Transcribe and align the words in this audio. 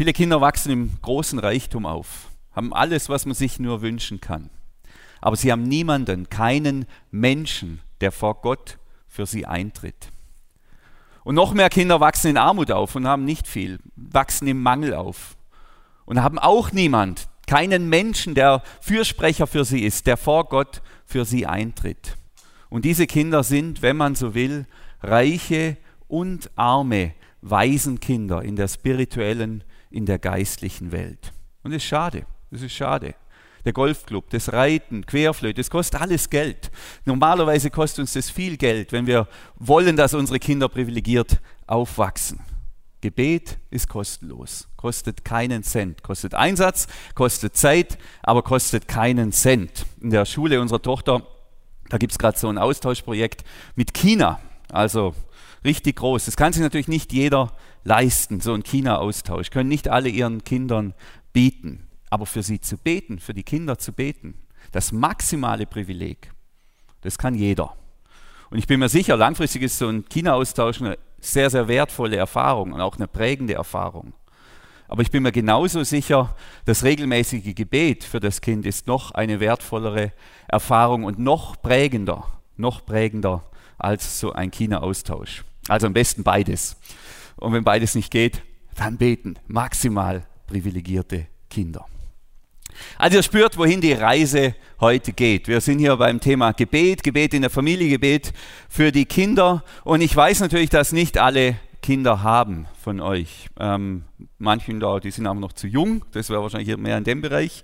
Viele 0.00 0.14
Kinder 0.14 0.40
wachsen 0.40 0.72
im 0.72 0.92
großen 1.02 1.38
Reichtum 1.38 1.84
auf, 1.84 2.30
haben 2.52 2.72
alles, 2.72 3.10
was 3.10 3.26
man 3.26 3.34
sich 3.34 3.58
nur 3.58 3.82
wünschen 3.82 4.18
kann. 4.18 4.48
Aber 5.20 5.36
sie 5.36 5.52
haben 5.52 5.64
niemanden, 5.64 6.30
keinen 6.30 6.86
Menschen, 7.10 7.82
der 8.00 8.10
vor 8.10 8.40
Gott 8.40 8.78
für 9.08 9.26
sie 9.26 9.44
eintritt. 9.44 10.08
Und 11.22 11.34
noch 11.34 11.52
mehr 11.52 11.68
Kinder 11.68 12.00
wachsen 12.00 12.28
in 12.28 12.38
Armut 12.38 12.70
auf 12.70 12.94
und 12.96 13.06
haben 13.06 13.26
nicht 13.26 13.46
viel, 13.46 13.78
wachsen 13.94 14.48
im 14.48 14.62
Mangel 14.62 14.94
auf 14.94 15.36
und 16.06 16.22
haben 16.22 16.38
auch 16.38 16.72
niemand, 16.72 17.28
keinen 17.46 17.90
Menschen, 17.90 18.34
der 18.34 18.62
Fürsprecher 18.80 19.46
für 19.46 19.66
sie 19.66 19.82
ist, 19.82 20.06
der 20.06 20.16
vor 20.16 20.46
Gott 20.46 20.80
für 21.04 21.26
sie 21.26 21.44
eintritt. 21.46 22.16
Und 22.70 22.86
diese 22.86 23.06
Kinder 23.06 23.42
sind, 23.42 23.82
wenn 23.82 23.98
man 23.98 24.14
so 24.14 24.32
will, 24.32 24.64
reiche 25.02 25.76
und 26.08 26.50
arme 26.56 27.12
Waisenkinder 27.42 28.40
in 28.40 28.56
der 28.56 28.68
spirituellen, 28.68 29.62
in 29.90 30.06
der 30.06 30.18
geistlichen 30.18 30.92
Welt. 30.92 31.32
Und 31.62 31.72
es 31.72 31.82
ist 31.82 31.88
schade, 31.88 32.24
es 32.50 32.62
ist 32.62 32.72
schade. 32.72 33.14
Der 33.64 33.74
Golfclub, 33.74 34.30
das 34.30 34.52
Reiten, 34.52 35.04
Querflöte, 35.04 35.60
das 35.60 35.68
kostet 35.68 36.00
alles 36.00 36.30
Geld. 36.30 36.70
Normalerweise 37.04 37.70
kostet 37.70 38.00
uns 38.00 38.14
das 38.14 38.30
viel 38.30 38.56
Geld, 38.56 38.92
wenn 38.92 39.06
wir 39.06 39.28
wollen, 39.56 39.96
dass 39.96 40.14
unsere 40.14 40.38
Kinder 40.38 40.68
privilegiert 40.68 41.40
aufwachsen. 41.66 42.40
Gebet 43.02 43.58
ist 43.70 43.88
kostenlos, 43.88 44.68
kostet 44.76 45.24
keinen 45.24 45.62
Cent, 45.62 46.02
kostet 46.02 46.34
Einsatz, 46.34 46.86
kostet 47.14 47.56
Zeit, 47.56 47.98
aber 48.22 48.42
kostet 48.42 48.88
keinen 48.88 49.32
Cent. 49.32 49.86
In 50.00 50.10
der 50.10 50.26
Schule 50.26 50.60
unserer 50.60 50.82
Tochter, 50.82 51.26
da 51.88 51.98
gibt 51.98 52.12
es 52.12 52.18
gerade 52.18 52.38
so 52.38 52.48
ein 52.48 52.58
Austauschprojekt 52.58 53.44
mit 53.74 53.94
China, 53.94 54.40
also 54.70 55.14
richtig 55.64 55.96
groß. 55.96 56.24
Das 56.24 56.36
kann 56.36 56.52
sich 56.52 56.62
natürlich 56.62 56.88
nicht 56.88 57.12
jeder 57.12 57.52
leisten, 57.84 58.40
so 58.40 58.54
ein 58.54 58.62
China-Austausch, 58.62 59.50
können 59.50 59.68
nicht 59.68 59.88
alle 59.88 60.08
ihren 60.08 60.44
Kindern 60.44 60.94
bieten. 61.32 61.88
Aber 62.10 62.26
für 62.26 62.42
sie 62.42 62.60
zu 62.60 62.76
beten, 62.76 63.18
für 63.18 63.34
die 63.34 63.44
Kinder 63.44 63.78
zu 63.78 63.92
beten, 63.92 64.34
das 64.72 64.92
maximale 64.92 65.66
Privileg, 65.66 66.32
das 67.02 67.18
kann 67.18 67.34
jeder. 67.34 67.76
Und 68.50 68.58
ich 68.58 68.66
bin 68.66 68.80
mir 68.80 68.88
sicher, 68.88 69.16
langfristig 69.16 69.62
ist 69.62 69.78
so 69.78 69.88
ein 69.88 70.04
China-Austausch 70.08 70.80
eine 70.80 70.98
sehr, 71.20 71.50
sehr 71.50 71.68
wertvolle 71.68 72.16
Erfahrung 72.16 72.72
und 72.72 72.80
auch 72.80 72.96
eine 72.96 73.06
prägende 73.06 73.54
Erfahrung. 73.54 74.12
Aber 74.88 75.02
ich 75.02 75.12
bin 75.12 75.22
mir 75.22 75.30
genauso 75.30 75.84
sicher, 75.84 76.34
das 76.64 76.82
regelmäßige 76.82 77.54
Gebet 77.54 78.02
für 78.02 78.18
das 78.18 78.40
Kind 78.40 78.66
ist 78.66 78.88
noch 78.88 79.12
eine 79.12 79.38
wertvollere 79.38 80.12
Erfahrung 80.48 81.04
und 81.04 81.20
noch 81.20 81.62
prägender, 81.62 82.26
noch 82.56 82.84
prägender 82.84 83.44
als 83.78 84.18
so 84.18 84.32
ein 84.32 84.50
China-Austausch. 84.50 85.44
Also 85.70 85.86
am 85.86 85.92
besten 85.92 86.24
beides. 86.24 86.76
Und 87.36 87.52
wenn 87.52 87.62
beides 87.62 87.94
nicht 87.94 88.10
geht, 88.10 88.42
dann 88.74 88.96
beten. 88.96 89.36
Maximal 89.46 90.26
privilegierte 90.48 91.28
Kinder. 91.48 91.86
Also 92.98 93.18
ihr 93.18 93.22
spürt, 93.22 93.56
wohin 93.56 93.80
die 93.80 93.92
Reise 93.92 94.56
heute 94.80 95.12
geht. 95.12 95.46
Wir 95.46 95.60
sind 95.60 95.78
hier 95.78 95.96
beim 95.96 96.18
Thema 96.18 96.50
Gebet, 96.50 97.04
Gebet 97.04 97.34
in 97.34 97.42
der 97.42 97.50
Familie, 97.50 97.88
Gebet 97.88 98.32
für 98.68 98.90
die 98.90 99.04
Kinder. 99.04 99.62
Und 99.84 100.00
ich 100.00 100.14
weiß 100.14 100.40
natürlich, 100.40 100.70
dass 100.70 100.90
nicht 100.90 101.18
alle 101.18 101.54
Kinder 101.82 102.24
haben 102.24 102.66
von 102.82 103.00
euch. 103.00 103.48
Ähm, 103.60 104.02
manchen 104.38 104.80
da, 104.80 104.98
die 104.98 105.12
sind 105.12 105.28
aber 105.28 105.38
noch 105.38 105.52
zu 105.52 105.68
jung. 105.68 106.04
Das 106.10 106.30
wäre 106.30 106.42
wahrscheinlich 106.42 106.76
mehr 106.78 106.98
in 106.98 107.04
dem 107.04 107.20
Bereich. 107.20 107.62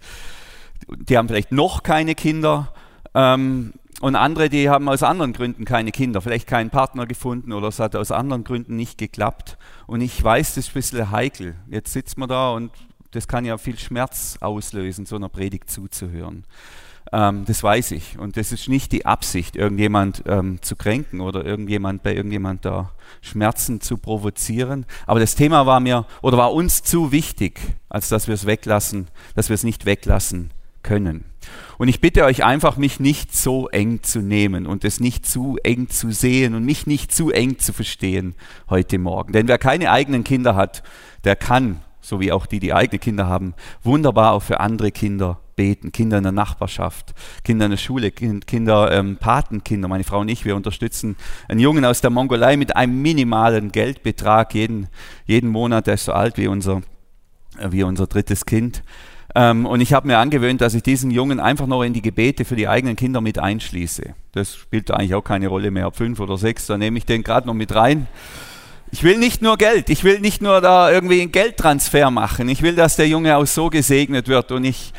Die 0.86 1.18
haben 1.18 1.26
vielleicht 1.26 1.50
noch 1.50 1.82
keine 1.82 2.14
Kinder. 2.14 2.72
Ähm, 3.14 3.72
und 4.00 4.14
andere, 4.14 4.50
die 4.50 4.68
haben 4.68 4.88
aus 4.88 5.02
anderen 5.02 5.32
Gründen 5.32 5.64
keine 5.64 5.90
Kinder, 5.90 6.20
vielleicht 6.20 6.46
keinen 6.46 6.70
Partner 6.70 7.06
gefunden 7.06 7.52
oder 7.52 7.68
es 7.68 7.78
hat 7.78 7.96
aus 7.96 8.10
anderen 8.10 8.44
Gründen 8.44 8.76
nicht 8.76 8.98
geklappt. 8.98 9.56
Und 9.86 10.02
ich 10.02 10.22
weiß, 10.22 10.54
das 10.54 10.66
ist 10.66 10.70
ein 10.70 10.74
bisschen 10.74 11.10
heikel. 11.10 11.54
Jetzt 11.70 11.92
sitzt 11.92 12.18
man 12.18 12.28
da 12.28 12.50
und 12.50 12.72
das 13.12 13.26
kann 13.26 13.46
ja 13.46 13.56
viel 13.56 13.78
Schmerz 13.78 14.36
auslösen, 14.40 15.06
so 15.06 15.16
einer 15.16 15.30
Predigt 15.30 15.70
zuzuhören. 15.70 16.44
Ähm, 17.12 17.44
das 17.46 17.62
weiß 17.62 17.92
ich. 17.92 18.18
Und 18.18 18.36
das 18.36 18.52
ist 18.52 18.68
nicht 18.68 18.92
die 18.92 19.06
Absicht, 19.06 19.56
irgendjemand 19.56 20.24
ähm, 20.26 20.60
zu 20.60 20.76
kränken 20.76 21.20
oder 21.20 21.44
irgendjemand 21.44 22.02
bei 22.02 22.14
irgendjemand 22.14 22.66
da 22.66 22.92
Schmerzen 23.22 23.80
zu 23.80 23.96
provozieren. 23.96 24.84
Aber 25.06 25.20
das 25.20 25.36
Thema 25.36 25.64
war 25.64 25.80
mir 25.80 26.04
oder 26.20 26.36
war 26.36 26.52
uns 26.52 26.82
zu 26.82 27.12
wichtig, 27.12 27.60
als 27.88 28.10
dass 28.10 28.26
wir 28.26 28.34
es 28.34 28.44
weglassen, 28.44 29.08
dass 29.34 29.48
wir 29.48 29.54
es 29.54 29.64
nicht 29.64 29.86
weglassen 29.86 30.50
können. 30.86 31.24
Und 31.76 31.88
ich 31.88 32.00
bitte 32.00 32.24
euch 32.24 32.42
einfach, 32.42 32.78
mich 32.78 33.00
nicht 33.00 33.36
so 33.36 33.68
eng 33.68 34.02
zu 34.02 34.20
nehmen 34.20 34.66
und 34.66 34.84
es 34.84 35.00
nicht 35.00 35.26
zu 35.26 35.58
eng 35.62 35.90
zu 35.90 36.10
sehen 36.10 36.54
und 36.54 36.64
mich 36.64 36.86
nicht 36.86 37.12
zu 37.12 37.30
eng 37.30 37.58
zu 37.58 37.74
verstehen 37.74 38.34
heute 38.70 38.98
Morgen. 38.98 39.32
Denn 39.32 39.48
wer 39.48 39.58
keine 39.58 39.90
eigenen 39.90 40.24
Kinder 40.24 40.56
hat, 40.56 40.82
der 41.24 41.36
kann 41.36 41.82
so 42.06 42.20
wie 42.20 42.30
auch 42.30 42.46
die, 42.46 42.60
die 42.60 42.72
eigene 42.72 43.00
Kinder 43.00 43.26
haben, 43.26 43.54
wunderbar 43.82 44.32
auch 44.32 44.42
für 44.42 44.60
andere 44.60 44.92
Kinder 44.92 45.40
beten. 45.56 45.90
Kinder 45.90 46.18
in 46.18 46.22
der 46.22 46.32
Nachbarschaft, 46.32 47.14
Kinder 47.42 47.64
in 47.64 47.72
der 47.72 47.78
Schule, 47.78 48.12
Kinder, 48.12 48.92
ähm, 48.92 49.16
Patenkinder. 49.16 49.88
Meine 49.88 50.04
Frau 50.04 50.20
und 50.20 50.28
ich, 50.28 50.44
wir 50.44 50.54
unterstützen 50.54 51.16
einen 51.48 51.58
Jungen 51.60 51.84
aus 51.84 52.00
der 52.00 52.10
Mongolei 52.10 52.56
mit 52.56 52.76
einem 52.76 53.02
minimalen 53.02 53.72
Geldbetrag 53.72 54.54
jeden, 54.54 54.88
jeden 55.24 55.50
Monat. 55.50 55.88
Der 55.88 55.94
ist 55.94 56.04
so 56.04 56.12
alt 56.12 56.38
wie 56.38 56.46
unser, 56.46 56.82
äh, 57.58 57.72
wie 57.72 57.82
unser 57.82 58.06
drittes 58.06 58.46
Kind. 58.46 58.84
Ähm, 59.38 59.66
und 59.66 59.82
ich 59.82 59.92
habe 59.92 60.06
mir 60.06 60.16
angewöhnt, 60.16 60.62
dass 60.62 60.72
ich 60.72 60.82
diesen 60.82 61.10
Jungen 61.10 61.40
einfach 61.40 61.66
noch 61.66 61.82
in 61.82 61.92
die 61.92 62.00
Gebete 62.00 62.46
für 62.46 62.56
die 62.56 62.68
eigenen 62.68 62.96
Kinder 62.96 63.20
mit 63.20 63.38
einschließe. 63.38 64.14
Das 64.32 64.56
spielt 64.56 64.90
eigentlich 64.90 65.14
auch 65.14 65.22
keine 65.22 65.48
Rolle 65.48 65.70
mehr, 65.70 65.86
ob 65.88 65.96
fünf 65.96 66.20
oder 66.20 66.38
sechs, 66.38 66.64
da 66.64 66.78
nehme 66.78 66.96
ich 66.96 67.04
den 67.04 67.22
gerade 67.22 67.46
noch 67.46 67.52
mit 67.52 67.74
rein. 67.74 68.06
Ich 68.90 69.02
will 69.02 69.18
nicht 69.18 69.42
nur 69.42 69.58
Geld, 69.58 69.90
ich 69.90 70.04
will 70.04 70.20
nicht 70.20 70.40
nur 70.40 70.62
da 70.62 70.90
irgendwie 70.90 71.20
einen 71.20 71.32
Geldtransfer 71.32 72.10
machen. 72.10 72.48
Ich 72.48 72.62
will, 72.62 72.76
dass 72.76 72.96
der 72.96 73.08
Junge 73.08 73.36
auch 73.36 73.44
so 73.44 73.68
gesegnet 73.68 74.26
wird. 74.26 74.52
Und 74.52 74.64
ich, 74.64 74.94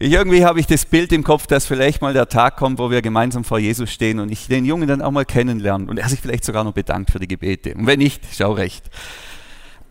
ich 0.00 0.10
irgendwie 0.10 0.44
habe 0.44 0.58
ich 0.58 0.66
das 0.66 0.84
Bild 0.84 1.12
im 1.12 1.22
Kopf, 1.22 1.46
dass 1.46 1.64
vielleicht 1.64 2.02
mal 2.02 2.14
der 2.14 2.28
Tag 2.28 2.56
kommt, 2.56 2.80
wo 2.80 2.90
wir 2.90 3.00
gemeinsam 3.00 3.44
vor 3.44 3.60
Jesus 3.60 3.92
stehen 3.92 4.18
und 4.18 4.32
ich 4.32 4.48
den 4.48 4.64
Jungen 4.64 4.88
dann 4.88 5.00
auch 5.00 5.12
mal 5.12 5.24
kennenlernen 5.24 5.88
und 5.88 5.98
er 5.98 6.08
sich 6.08 6.20
vielleicht 6.20 6.44
sogar 6.44 6.64
noch 6.64 6.72
bedankt 6.72 7.12
für 7.12 7.20
die 7.20 7.28
Gebete. 7.28 7.74
Und 7.74 7.86
wenn 7.86 8.00
nicht, 8.00 8.22
schau 8.36 8.54
recht. 8.54 8.90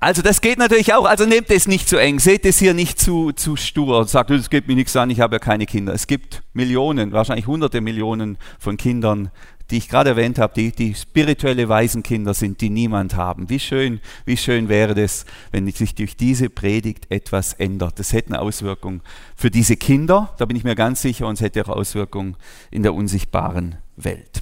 Also 0.03 0.23
das 0.23 0.41
geht 0.41 0.57
natürlich 0.57 0.95
auch. 0.95 1.05
Also 1.05 1.27
nehmt 1.27 1.51
es 1.51 1.67
nicht 1.67 1.87
zu 1.87 1.97
eng, 1.97 2.17
seht 2.17 2.43
es 2.47 2.57
hier 2.57 2.73
nicht 2.73 2.99
zu, 2.99 3.33
zu 3.33 3.55
stur 3.55 3.99
und 3.99 4.09
sagt, 4.09 4.31
es 4.31 4.49
geht 4.49 4.67
mir 4.67 4.73
nichts 4.73 4.95
an, 4.95 5.11
ich 5.11 5.19
habe 5.19 5.35
ja 5.35 5.39
keine 5.39 5.67
Kinder. 5.67 5.93
Es 5.93 6.07
gibt 6.07 6.41
Millionen, 6.53 7.11
wahrscheinlich 7.11 7.45
hunderte 7.45 7.81
Millionen 7.81 8.39
von 8.57 8.77
Kindern, 8.77 9.29
die 9.69 9.77
ich 9.77 9.89
gerade 9.89 10.09
erwähnt 10.09 10.39
habe, 10.39 10.55
die, 10.55 10.71
die 10.71 10.95
spirituelle 10.95 11.69
Waisenkinder 11.69 12.33
sind, 12.33 12.61
die 12.61 12.71
niemand 12.71 13.15
haben. 13.15 13.51
Wie 13.51 13.59
schön, 13.59 13.99
wie 14.25 14.37
schön 14.37 14.69
wäre 14.69 14.95
das, 14.95 15.25
wenn 15.51 15.71
sich 15.71 15.93
durch 15.93 16.17
diese 16.17 16.49
Predigt 16.49 17.05
etwas 17.11 17.53
ändert. 17.53 17.99
Das 17.99 18.11
hätte 18.11 18.29
eine 18.29 18.41
Auswirkung 18.41 19.01
für 19.35 19.51
diese 19.51 19.77
Kinder, 19.77 20.33
da 20.39 20.45
bin 20.45 20.57
ich 20.57 20.63
mir 20.63 20.73
ganz 20.73 21.03
sicher, 21.03 21.27
und 21.27 21.35
es 21.35 21.41
hätte 21.41 21.63
auch 21.63 21.77
Auswirkungen 21.77 22.37
in 22.71 22.81
der 22.81 22.95
unsichtbaren 22.95 23.75
Welt. 23.97 24.41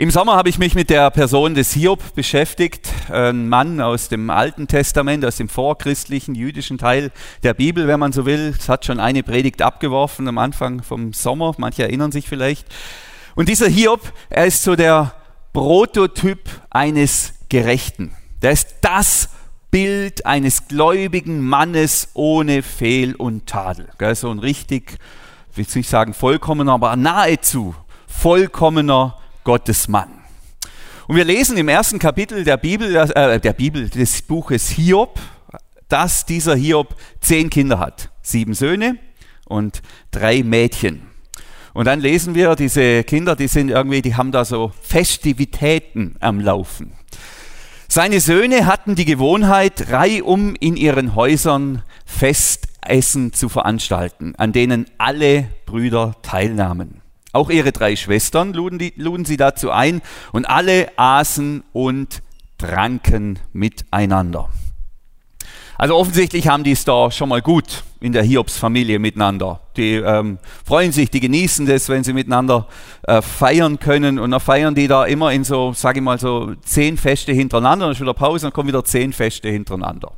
Im 0.00 0.12
Sommer 0.12 0.36
habe 0.36 0.48
ich 0.48 0.60
mich 0.60 0.76
mit 0.76 0.90
der 0.90 1.10
Person 1.10 1.56
des 1.56 1.72
Hiob 1.72 2.14
beschäftigt, 2.14 2.88
ein 3.10 3.48
Mann 3.48 3.80
aus 3.80 4.08
dem 4.08 4.30
Alten 4.30 4.68
Testament, 4.68 5.24
aus 5.24 5.38
dem 5.38 5.48
vorchristlichen 5.48 6.36
jüdischen 6.36 6.78
Teil 6.78 7.10
der 7.42 7.52
Bibel, 7.52 7.88
wenn 7.88 7.98
man 7.98 8.12
so 8.12 8.24
will. 8.24 8.54
Es 8.56 8.68
hat 8.68 8.84
schon 8.84 9.00
eine 9.00 9.24
Predigt 9.24 9.60
abgeworfen 9.60 10.28
am 10.28 10.38
Anfang 10.38 10.84
vom 10.84 11.12
Sommer, 11.14 11.52
manche 11.58 11.82
erinnern 11.82 12.12
sich 12.12 12.28
vielleicht. 12.28 12.64
Und 13.34 13.48
dieser 13.48 13.66
Hiob, 13.66 14.12
er 14.30 14.46
ist 14.46 14.62
so 14.62 14.76
der 14.76 15.14
Prototyp 15.52 16.48
eines 16.70 17.34
Gerechten. 17.48 18.12
Der 18.40 18.52
ist 18.52 18.76
das 18.82 19.30
Bild 19.72 20.24
eines 20.24 20.68
gläubigen 20.68 21.40
Mannes 21.40 22.10
ohne 22.14 22.62
Fehl 22.62 23.16
und 23.16 23.48
Tadel. 23.48 23.88
So 24.14 24.30
ein 24.30 24.38
richtig, 24.38 24.96
ich 25.50 25.56
will 25.56 25.66
nicht 25.74 25.90
sagen 25.90 26.14
vollkommener, 26.14 26.74
aber 26.74 26.94
nahezu 26.94 27.74
vollkommener 28.06 29.16
Gottesmann. 29.48 30.10
Und 31.06 31.16
wir 31.16 31.24
lesen 31.24 31.56
im 31.56 31.68
ersten 31.68 31.98
Kapitel 31.98 32.44
der 32.44 32.58
Bibel, 32.58 32.94
äh, 32.94 33.40
der 33.40 33.54
Bibel 33.54 33.88
des 33.88 34.20
Buches 34.20 34.68
Hiob, 34.68 35.18
dass 35.88 36.26
dieser 36.26 36.54
Hiob 36.54 36.94
zehn 37.22 37.48
Kinder 37.48 37.78
hat. 37.78 38.10
Sieben 38.20 38.52
Söhne 38.52 38.98
und 39.46 39.80
drei 40.10 40.42
Mädchen. 40.42 41.06
Und 41.72 41.86
dann 41.86 42.00
lesen 42.00 42.34
wir, 42.34 42.56
diese 42.56 43.04
Kinder, 43.04 43.36
die 43.36 43.48
sind 43.48 43.70
irgendwie, 43.70 44.02
die 44.02 44.16
haben 44.16 44.32
da 44.32 44.44
so 44.44 44.70
Festivitäten 44.82 46.16
am 46.20 46.40
Laufen. 46.40 46.92
Seine 47.88 48.20
Söhne 48.20 48.66
hatten 48.66 48.96
die 48.96 49.06
Gewohnheit, 49.06 49.90
reihum 49.90 50.56
in 50.60 50.76
ihren 50.76 51.14
Häusern 51.14 51.84
Festessen 52.04 53.32
zu 53.32 53.48
veranstalten, 53.48 54.34
an 54.36 54.52
denen 54.52 54.84
alle 54.98 55.48
Brüder 55.64 56.16
teilnahmen. 56.20 57.00
Auch 57.38 57.50
ihre 57.50 57.70
drei 57.70 57.94
Schwestern 57.94 58.52
luden, 58.52 58.80
die, 58.80 58.92
luden 58.96 59.24
sie 59.24 59.36
dazu 59.36 59.70
ein 59.70 60.02
und 60.32 60.44
alle 60.44 60.88
aßen 60.96 61.62
und 61.72 62.20
tranken 62.58 63.38
miteinander. 63.52 64.48
Also 65.76 65.94
offensichtlich 65.94 66.48
haben 66.48 66.64
die 66.64 66.72
es 66.72 66.84
da 66.84 67.12
schon 67.12 67.28
mal 67.28 67.40
gut 67.40 67.84
in 68.00 68.10
der 68.12 68.24
Hiobs-Familie 68.24 68.98
miteinander. 68.98 69.60
Die 69.76 69.94
ähm, 69.94 70.38
freuen 70.66 70.90
sich, 70.90 71.10
die 71.10 71.20
genießen 71.20 71.64
das, 71.66 71.88
wenn 71.88 72.02
sie 72.02 72.12
miteinander 72.12 72.66
äh, 73.04 73.22
feiern 73.22 73.78
können. 73.78 74.18
Und 74.18 74.32
dann 74.32 74.40
feiern 74.40 74.74
die 74.74 74.88
da 74.88 75.04
immer 75.04 75.30
in 75.30 75.44
so, 75.44 75.72
sage 75.74 76.00
ich 76.00 76.04
mal, 76.04 76.18
so 76.18 76.56
zehn 76.64 76.96
Feste 76.96 77.30
hintereinander. 77.32 77.86
Dann 77.86 77.92
ist 77.92 78.00
wieder 78.00 78.14
Pause, 78.14 78.46
dann 78.46 78.52
kommen 78.52 78.66
wieder 78.66 78.84
zehn 78.84 79.12
Feste 79.12 79.48
hintereinander. 79.48 80.10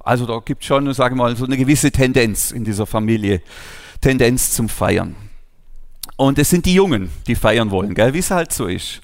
Also 0.00 0.26
da 0.26 0.40
gibt 0.44 0.62
es 0.62 0.66
schon, 0.66 0.92
sage 0.92 1.14
ich 1.14 1.18
mal, 1.18 1.36
so 1.36 1.44
eine 1.44 1.56
gewisse 1.56 1.92
Tendenz 1.92 2.50
in 2.50 2.64
dieser 2.64 2.84
Familie, 2.84 3.42
Tendenz 4.00 4.50
zum 4.50 4.68
Feiern. 4.68 5.27
Und 6.18 6.36
es 6.36 6.50
sind 6.50 6.66
die 6.66 6.74
Jungen, 6.74 7.12
die 7.28 7.36
feiern 7.36 7.70
wollen, 7.70 7.94
gell? 7.94 8.12
wie 8.12 8.18
es 8.18 8.32
halt 8.32 8.52
so 8.52 8.66
ist. 8.66 9.00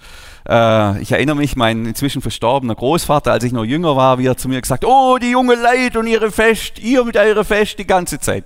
Äh, 0.49 1.01
ich 1.01 1.13
erinnere 1.13 1.37
mich, 1.37 1.55
mein 1.55 1.87
inzwischen 1.87 2.21
verstorbener 2.21 2.75
Großvater, 2.75 3.31
als 3.31 3.45
ich 3.45 3.53
noch 3.53 3.63
jünger 3.63 3.95
war, 3.95 4.19
wie 4.19 4.27
er 4.27 4.37
zu 4.37 4.49
mir 4.49 4.61
gesagt, 4.61 4.85
oh, 4.85 5.17
die 5.17 5.31
junge 5.31 5.55
Leid 5.55 5.97
und 5.97 6.09
ihre 6.09 6.33
Fest, 6.33 6.81
ihr 6.81 7.05
mit 7.05 7.17
eurer 7.17 7.45
Fest 7.45 7.79
die 7.79 7.87
ganze 7.87 8.19
Zeit. 8.19 8.45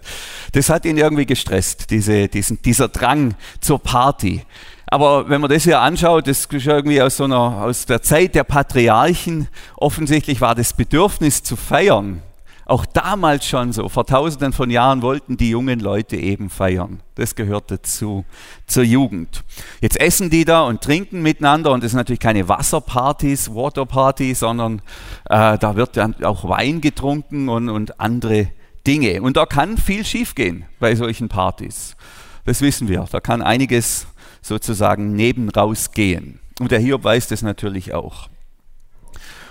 Das 0.52 0.68
hat 0.68 0.84
ihn 0.84 0.98
irgendwie 0.98 1.24
gestresst, 1.24 1.88
diese, 1.88 2.28
diesen, 2.28 2.60
dieser 2.60 2.88
Drang 2.88 3.34
zur 3.58 3.78
Party. 3.78 4.42
Aber 4.84 5.30
wenn 5.30 5.40
man 5.40 5.48
das 5.48 5.64
hier 5.64 5.80
anschaut, 5.80 6.26
das 6.26 6.44
ist 6.44 6.66
irgendwie 6.66 7.00
aus, 7.00 7.16
so 7.16 7.24
einer, 7.24 7.62
aus 7.62 7.86
der 7.86 8.02
Zeit 8.02 8.34
der 8.34 8.44
Patriarchen, 8.44 9.48
offensichtlich 9.76 10.42
war 10.42 10.54
das 10.54 10.74
Bedürfnis 10.74 11.42
zu 11.42 11.56
feiern 11.56 12.22
auch 12.68 12.84
damals 12.84 13.46
schon 13.46 13.72
so, 13.72 13.88
vor 13.88 14.04
tausenden 14.04 14.52
von 14.52 14.68
Jahren 14.68 15.00
wollten 15.00 15.38
die 15.38 15.50
jungen 15.50 15.80
Leute 15.80 16.16
eben 16.16 16.50
feiern. 16.50 17.00
Das 17.14 17.34
gehört 17.34 17.70
dazu, 17.70 18.26
zur 18.66 18.84
Jugend. 18.84 19.42
Jetzt 19.80 19.98
essen 19.98 20.28
die 20.28 20.44
da 20.44 20.62
und 20.62 20.82
trinken 20.82 21.22
miteinander 21.22 21.72
und 21.72 21.82
das 21.82 21.92
sind 21.92 21.98
natürlich 21.98 22.20
keine 22.20 22.46
Wasserpartys, 22.46 23.54
Waterpartys, 23.54 24.40
sondern 24.40 24.82
äh, 25.30 25.56
da 25.58 25.76
wird 25.76 25.96
dann 25.96 26.22
auch 26.22 26.46
Wein 26.46 26.82
getrunken 26.82 27.48
und, 27.48 27.70
und 27.70 27.98
andere 27.98 28.48
Dinge. 28.86 29.22
Und 29.22 29.38
da 29.38 29.46
kann 29.46 29.78
viel 29.78 30.04
schiefgehen 30.04 30.66
bei 30.78 30.94
solchen 30.94 31.28
Partys. 31.28 31.96
Das 32.44 32.60
wissen 32.60 32.88
wir. 32.88 33.06
Da 33.10 33.20
kann 33.20 33.40
einiges 33.40 34.06
sozusagen 34.42 35.14
neben 35.14 35.48
rausgehen. 35.48 36.38
Und 36.60 36.70
der 36.70 36.80
Hiob 36.80 37.02
weiß 37.02 37.28
das 37.28 37.40
natürlich 37.40 37.94
auch. 37.94 38.28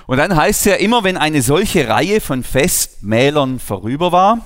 Und 0.08 0.18
dann 0.18 0.38
heißt 0.38 0.62
es 0.62 0.66
ja 0.66 0.76
immer, 0.76 1.04
wenn 1.04 1.18
eine 1.18 1.42
solche 1.42 1.90
Reihe 1.90 2.22
von 2.22 2.42
Festmählern 2.42 3.60
vorüber 3.60 4.14
war, 4.14 4.40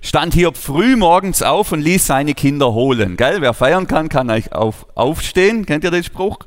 stand 0.00 0.32
Hiob 0.32 0.56
früh 0.56 0.96
morgens 0.96 1.42
auf 1.42 1.70
und 1.70 1.82
ließ 1.82 2.06
seine 2.06 2.32
Kinder 2.32 2.72
holen. 2.72 3.18
Gell? 3.18 3.42
Wer 3.42 3.52
feiern 3.52 3.86
kann, 3.86 4.08
kann 4.08 4.30
euch 4.30 4.52
auf, 4.52 4.86
aufstehen. 4.94 5.66
Kennt 5.66 5.84
ihr 5.84 5.90
den 5.90 6.02
Spruch? 6.02 6.38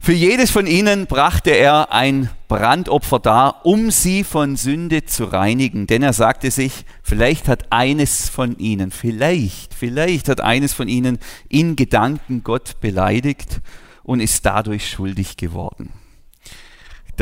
Für 0.00 0.12
jedes 0.12 0.50
von 0.50 0.66
ihnen 0.66 1.06
brachte 1.06 1.50
er 1.50 1.92
ein 1.92 2.28
Brandopfer 2.48 3.20
dar, 3.20 3.64
um 3.64 3.92
sie 3.92 4.24
von 4.24 4.56
Sünde 4.56 5.04
zu 5.04 5.26
reinigen. 5.26 5.86
Denn 5.86 6.02
er 6.02 6.12
sagte 6.12 6.50
sich, 6.50 6.84
vielleicht 7.04 7.46
hat 7.46 7.70
eines 7.70 8.28
von 8.28 8.58
ihnen, 8.58 8.90
vielleicht, 8.90 9.74
vielleicht 9.74 10.28
hat 10.28 10.40
eines 10.40 10.72
von 10.72 10.88
ihnen 10.88 11.20
in 11.48 11.76
Gedanken 11.76 12.42
Gott 12.42 12.80
beleidigt 12.80 13.60
und 14.02 14.18
ist 14.18 14.44
dadurch 14.44 14.90
schuldig 14.90 15.36
geworden. 15.36 15.92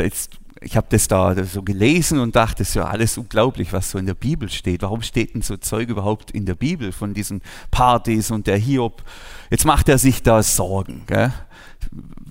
Jetzt 0.03 0.39
ich 0.61 0.75
habe 0.75 0.87
das 0.89 1.07
da 1.07 1.35
so 1.45 1.61
gelesen 1.61 2.19
und 2.19 2.35
dachte, 2.35 2.57
das 2.57 2.69
ist 2.69 2.75
ja 2.75 2.85
alles 2.85 3.17
unglaublich, 3.17 3.71
was 3.71 3.91
so 3.91 3.97
in 3.97 4.05
der 4.05 4.13
Bibel 4.13 4.49
steht. 4.49 4.81
Warum 4.81 5.01
steht 5.01 5.33
denn 5.33 5.41
so 5.41 5.55
Zeug 5.55 5.89
überhaupt 5.89 6.31
in 6.31 6.45
der 6.45 6.55
Bibel 6.55 6.91
von 6.91 7.13
diesen 7.13 7.41
Partys 7.71 8.29
und 8.29 8.45
der 8.47 8.57
Hiob? 8.57 9.03
Jetzt 9.49 9.65
macht 9.65 9.87
er 9.87 9.97
sich 9.97 10.21
da 10.21 10.43
Sorgen, 10.43 11.03
gell? 11.07 11.31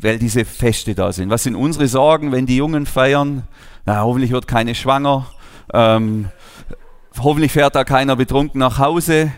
weil 0.00 0.18
diese 0.18 0.44
Feste 0.44 0.94
da 0.94 1.10
sind. 1.10 1.30
Was 1.30 1.44
sind 1.44 1.56
unsere 1.56 1.88
Sorgen, 1.88 2.30
wenn 2.30 2.46
die 2.46 2.56
Jungen 2.56 2.86
feiern? 2.86 3.44
Na, 3.86 4.02
hoffentlich 4.02 4.30
wird 4.30 4.46
keine 4.46 4.74
schwanger. 4.74 5.26
Ähm, 5.72 6.28
hoffentlich 7.18 7.52
fährt 7.52 7.74
da 7.74 7.84
keiner 7.84 8.14
betrunken 8.14 8.58
nach 8.60 8.78
Hause. 8.78 9.32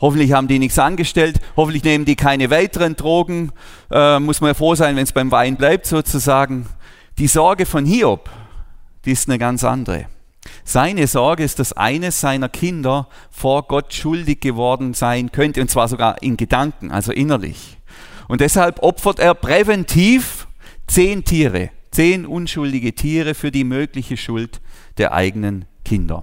Hoffentlich 0.00 0.32
haben 0.32 0.46
die 0.46 0.58
nichts 0.58 0.78
angestellt. 0.78 1.40
Hoffentlich 1.56 1.82
nehmen 1.82 2.04
die 2.04 2.16
keine 2.16 2.50
weiteren 2.50 2.96
Drogen. 2.96 3.50
Äh, 3.90 4.20
muss 4.20 4.40
man 4.40 4.48
ja 4.48 4.54
froh 4.54 4.74
sein, 4.74 4.94
wenn 4.94 5.02
es 5.02 5.12
beim 5.12 5.30
Wein 5.32 5.56
bleibt, 5.56 5.86
sozusagen. 5.86 6.66
Die 7.18 7.28
Sorge 7.28 7.64
von 7.64 7.86
Hiob, 7.86 8.28
die 9.06 9.12
ist 9.12 9.26
eine 9.26 9.38
ganz 9.38 9.64
andere. 9.64 10.06
Seine 10.64 11.06
Sorge 11.06 11.44
ist, 11.44 11.58
dass 11.58 11.72
eines 11.72 12.20
seiner 12.20 12.50
Kinder 12.50 13.08
vor 13.30 13.66
Gott 13.68 13.94
schuldig 13.94 14.40
geworden 14.40 14.92
sein 14.92 15.32
könnte, 15.32 15.62
und 15.62 15.70
zwar 15.70 15.88
sogar 15.88 16.22
in 16.22 16.36
Gedanken, 16.36 16.90
also 16.90 17.12
innerlich. 17.12 17.78
Und 18.28 18.42
deshalb 18.42 18.82
opfert 18.82 19.18
er 19.18 19.32
präventiv 19.32 20.46
zehn 20.86 21.24
Tiere, 21.24 21.70
zehn 21.90 22.26
unschuldige 22.26 22.94
Tiere 22.94 23.34
für 23.34 23.50
die 23.50 23.64
mögliche 23.64 24.18
Schuld 24.18 24.60
der 24.98 25.12
eigenen 25.12 25.64
Kinder. 25.86 26.22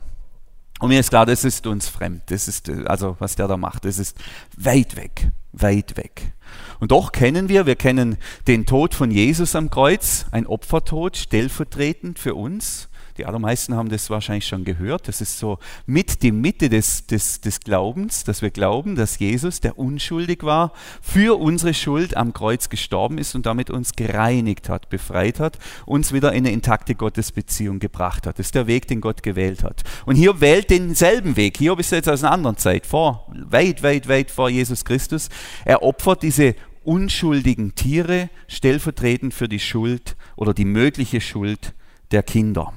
Und 0.80 0.90
mir 0.90 1.00
ist 1.00 1.10
klar, 1.10 1.26
das 1.26 1.44
ist 1.44 1.66
uns 1.66 1.90
fremd. 1.90 2.22
Das 2.28 2.48
ist, 2.48 2.70
also 2.70 3.16
was 3.18 3.36
der 3.36 3.48
da 3.48 3.58
macht, 3.58 3.86
das 3.86 3.98
ist 3.98 4.16
weit 4.58 4.96
weg, 4.96 5.32
weit 5.54 5.98
weg. 5.98 6.34
Und 6.80 6.92
doch 6.92 7.12
kennen 7.12 7.50
wir, 7.50 7.66
wir 7.66 7.76
kennen 7.76 8.18
den 8.48 8.66
Tod 8.66 8.94
von 8.94 9.12
Jesus 9.12 9.56
am 9.56 9.70
Kreuz, 9.70 10.26
ein 10.32 10.48
Opfertod, 10.48 11.18
stellvertretend 11.18 12.20
für 12.20 12.36
uns. 12.36 12.90
Die 13.18 13.26
allermeisten 13.26 13.76
haben 13.76 13.90
das 13.90 14.10
wahrscheinlich 14.10 14.48
schon 14.48 14.64
gehört. 14.64 15.08
Das 15.08 15.22
ist 15.22 15.38
so 15.38 15.60
mit 15.86 16.24
die 16.24 16.32
Mitte 16.32 16.70
des, 16.70 17.06
des, 17.06 17.42
des 17.42 17.60
Glaubens, 17.60 18.24
dass 18.24 18.42
wir 18.42 18.50
glauben, 18.50 18.96
dass 18.96 19.20
Jesus, 19.20 19.60
der 19.60 19.78
unschuldig 19.78 20.44
war, 20.44 20.74
für 21.02 21.40
unsere 21.40 21.74
Schuld 21.74 22.18
am 22.18 22.34
Kreuz 22.34 22.70
gestorben 22.70 23.18
ist 23.18 23.36
und 23.36 23.46
damit 23.46 23.70
uns 23.70 23.94
gereinigt 23.94 24.70
hat, 24.70 24.90
befreit 24.90 25.40
hat, 25.40 25.60
uns 25.86 26.14
wieder 26.14 26.32
in 26.32 26.46
eine 26.46 26.52
intakte 26.52 26.96
Gottesbeziehung 26.96 27.80
gebracht 27.80 28.26
hat. 28.26 28.40
Das 28.40 28.48
ist 28.48 28.56
der 28.56 28.68
Weg, 28.68 28.88
den 28.88 29.02
Gott 29.02 29.24
gewählt 29.24 29.64
hat. 29.64 29.84
Und 30.06 30.16
hier 30.16 30.42
wählt 30.42 30.70
denselben 30.70 31.36
Weg. 31.36 31.58
Hier 31.58 31.78
ist 31.78 31.92
jetzt 31.92 32.10
aus 32.10 32.24
einer 32.24 32.34
anderen 32.34 32.58
Zeit, 32.58 32.86
vor, 32.86 33.28
weit, 33.34 33.84
weit, 33.84 34.08
weit 34.08 34.32
vor 34.32 34.50
Jesus 34.50 34.86
Christus. 34.86 35.30
Er 35.66 35.84
opfert 35.84 36.24
diese 36.24 36.56
unschuldigen 36.84 37.76
Tiere 37.76 38.30
stellvertretend 38.48 39.34
für 39.34 39.48
die 39.48 39.60
Schuld 39.60 40.16
oder 40.36 40.54
die 40.54 40.66
mögliche 40.66 41.22
Schuld 41.22 41.74
der 42.12 42.24
Kinder. 42.24 42.74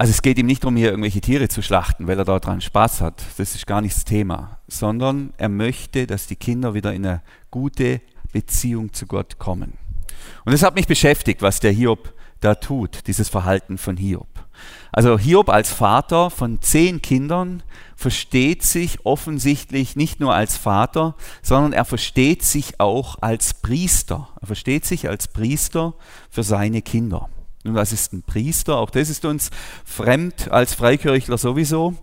Also 0.00 0.12
es 0.12 0.22
geht 0.22 0.38
ihm 0.38 0.46
nicht 0.46 0.62
darum, 0.62 0.76
hier 0.76 0.90
irgendwelche 0.90 1.20
Tiere 1.20 1.48
zu 1.48 1.60
schlachten, 1.60 2.06
weil 2.06 2.16
er 2.18 2.24
daran 2.24 2.60
Spaß 2.60 3.00
hat. 3.00 3.20
Das 3.36 3.56
ist 3.56 3.66
gar 3.66 3.80
nicht 3.80 3.96
das 3.96 4.04
Thema. 4.04 4.58
Sondern 4.68 5.34
er 5.38 5.48
möchte, 5.48 6.06
dass 6.06 6.28
die 6.28 6.36
Kinder 6.36 6.72
wieder 6.72 6.94
in 6.94 7.04
eine 7.04 7.22
gute 7.50 8.00
Beziehung 8.32 8.92
zu 8.92 9.06
Gott 9.06 9.38
kommen. 9.38 9.72
Und 10.44 10.52
es 10.52 10.62
hat 10.62 10.76
mich 10.76 10.86
beschäftigt, 10.86 11.42
was 11.42 11.58
der 11.58 11.72
Hiob 11.72 12.14
da 12.40 12.54
tut, 12.54 13.08
dieses 13.08 13.28
Verhalten 13.28 13.76
von 13.76 13.96
Hiob. 13.96 14.28
Also 14.92 15.18
Hiob 15.18 15.48
als 15.48 15.72
Vater 15.72 16.30
von 16.30 16.60
zehn 16.62 17.02
Kindern 17.02 17.64
versteht 17.96 18.62
sich 18.62 19.04
offensichtlich 19.04 19.96
nicht 19.96 20.20
nur 20.20 20.32
als 20.32 20.56
Vater, 20.56 21.16
sondern 21.42 21.72
er 21.72 21.84
versteht 21.84 22.44
sich 22.44 22.78
auch 22.78 23.16
als 23.20 23.54
Priester. 23.54 24.28
Er 24.40 24.46
versteht 24.46 24.84
sich 24.84 25.08
als 25.08 25.26
Priester 25.26 25.94
für 26.30 26.44
seine 26.44 26.82
Kinder. 26.82 27.28
Nun, 27.68 27.76
was 27.76 27.92
ist 27.92 28.14
ein 28.14 28.22
Priester? 28.22 28.78
Auch 28.78 28.88
das 28.88 29.10
ist 29.10 29.26
uns 29.26 29.50
fremd 29.84 30.50
als 30.50 30.72
Freikirchler 30.72 31.36
sowieso. 31.36 31.94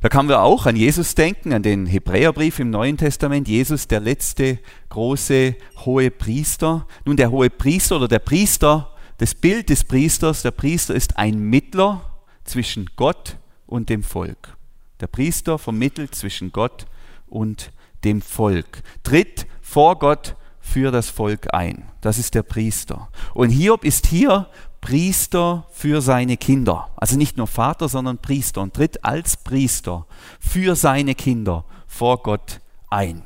Da 0.00 0.08
kann 0.08 0.24
man 0.24 0.36
auch 0.36 0.64
an 0.64 0.76
Jesus 0.76 1.14
denken, 1.14 1.52
an 1.52 1.62
den 1.62 1.84
Hebräerbrief 1.84 2.58
im 2.58 2.70
Neuen 2.70 2.96
Testament. 2.96 3.46
Jesus, 3.46 3.86
der 3.86 4.00
letzte 4.00 4.58
große 4.88 5.56
hohe 5.84 6.10
Priester. 6.10 6.86
Nun, 7.04 7.18
der 7.18 7.30
hohe 7.30 7.50
Priester 7.50 7.96
oder 7.96 8.08
der 8.08 8.20
Priester, 8.20 8.94
das 9.18 9.34
Bild 9.34 9.68
des 9.68 9.84
Priesters, 9.84 10.40
der 10.40 10.52
Priester 10.52 10.94
ist 10.94 11.18
ein 11.18 11.38
Mittler 11.38 12.00
zwischen 12.44 12.88
Gott 12.96 13.36
und 13.66 13.90
dem 13.90 14.02
Volk. 14.02 14.56
Der 15.00 15.06
Priester 15.06 15.58
vermittelt 15.58 16.14
zwischen 16.14 16.50
Gott 16.50 16.86
und 17.28 17.72
dem 18.04 18.22
Volk, 18.22 18.82
tritt 19.02 19.46
vor 19.60 19.98
Gott 19.98 20.34
für 20.60 20.90
das 20.90 21.10
Volk 21.10 21.52
ein. 21.52 21.90
Das 22.00 22.18
ist 22.18 22.34
der 22.34 22.42
Priester. 22.42 23.08
Und 23.34 23.50
Hiob 23.50 23.84
ist 23.84 24.06
hier 24.06 24.48
Priester 24.80 25.66
für 25.72 26.00
seine 26.00 26.36
Kinder. 26.36 26.90
Also 26.96 27.16
nicht 27.16 27.36
nur 27.36 27.46
Vater, 27.46 27.88
sondern 27.88 28.18
Priester 28.18 28.62
und 28.62 28.74
tritt 28.74 29.04
als 29.04 29.36
Priester 29.36 30.06
für 30.40 30.74
seine 30.76 31.14
Kinder 31.14 31.64
vor 31.86 32.22
Gott 32.22 32.60
ein. 32.88 33.22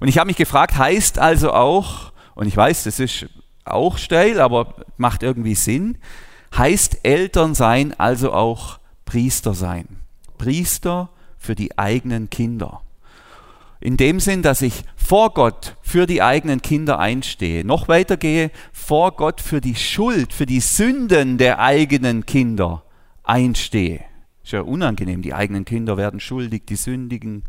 Und 0.00 0.08
ich 0.08 0.18
habe 0.18 0.28
mich 0.28 0.36
gefragt, 0.36 0.78
heißt 0.78 1.18
also 1.18 1.52
auch, 1.52 2.12
und 2.34 2.46
ich 2.46 2.56
weiß, 2.56 2.84
das 2.84 3.00
ist 3.00 3.26
auch 3.64 3.98
steil, 3.98 4.40
aber 4.40 4.74
macht 4.96 5.22
irgendwie 5.22 5.54
Sinn, 5.54 5.98
heißt 6.56 7.00
Eltern 7.04 7.54
sein 7.54 7.98
also 7.98 8.32
auch 8.32 8.78
Priester 9.04 9.54
sein. 9.54 9.86
Priester 10.38 11.10
für 11.38 11.54
die 11.54 11.78
eigenen 11.78 12.30
Kinder. 12.30 12.82
In 13.80 13.96
dem 13.96 14.18
Sinn, 14.18 14.42
dass 14.42 14.62
ich 14.62 14.82
vor 14.96 15.32
Gott 15.34 15.76
für 15.82 16.06
die 16.06 16.20
eigenen 16.22 16.62
Kinder 16.62 16.98
einstehe, 16.98 17.64
noch 17.64 17.88
weiter 17.88 18.16
gehe, 18.16 18.50
vor 18.72 19.12
Gott 19.12 19.40
für 19.40 19.60
die 19.60 19.76
Schuld, 19.76 20.32
für 20.32 20.46
die 20.46 20.60
Sünden 20.60 21.38
der 21.38 21.60
eigenen 21.60 22.26
Kinder 22.26 22.82
einstehe. 23.22 24.00
Ist 24.42 24.52
ja 24.52 24.62
unangenehm, 24.62 25.22
die 25.22 25.34
eigenen 25.34 25.64
Kinder 25.64 25.96
werden 25.96 26.20
schuldig, 26.20 26.66
die 26.66 26.76
Sündigen. 26.76 27.44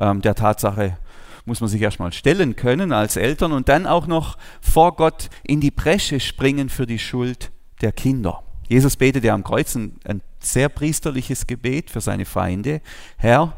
Ähm, 0.00 0.22
der 0.22 0.34
Tatsache 0.34 0.96
muss 1.44 1.60
man 1.60 1.68
sich 1.68 1.82
erstmal 1.82 2.12
stellen 2.12 2.56
können 2.56 2.92
als 2.92 3.16
Eltern 3.16 3.52
und 3.52 3.68
dann 3.68 3.86
auch 3.86 4.06
noch 4.06 4.38
vor 4.60 4.96
Gott 4.96 5.28
in 5.42 5.60
die 5.60 5.70
Bresche 5.70 6.20
springen 6.20 6.68
für 6.68 6.86
die 6.86 6.98
Schuld 6.98 7.52
der 7.82 7.92
Kinder. 7.92 8.42
Jesus 8.68 8.96
betet 8.96 9.24
ja 9.24 9.34
am 9.34 9.44
Kreuz 9.44 9.76
ein 9.76 10.22
sehr 10.38 10.70
priesterliches 10.70 11.46
Gebet 11.46 11.90
für 11.90 12.00
seine 12.00 12.24
Feinde. 12.24 12.80
Herr, 13.18 13.56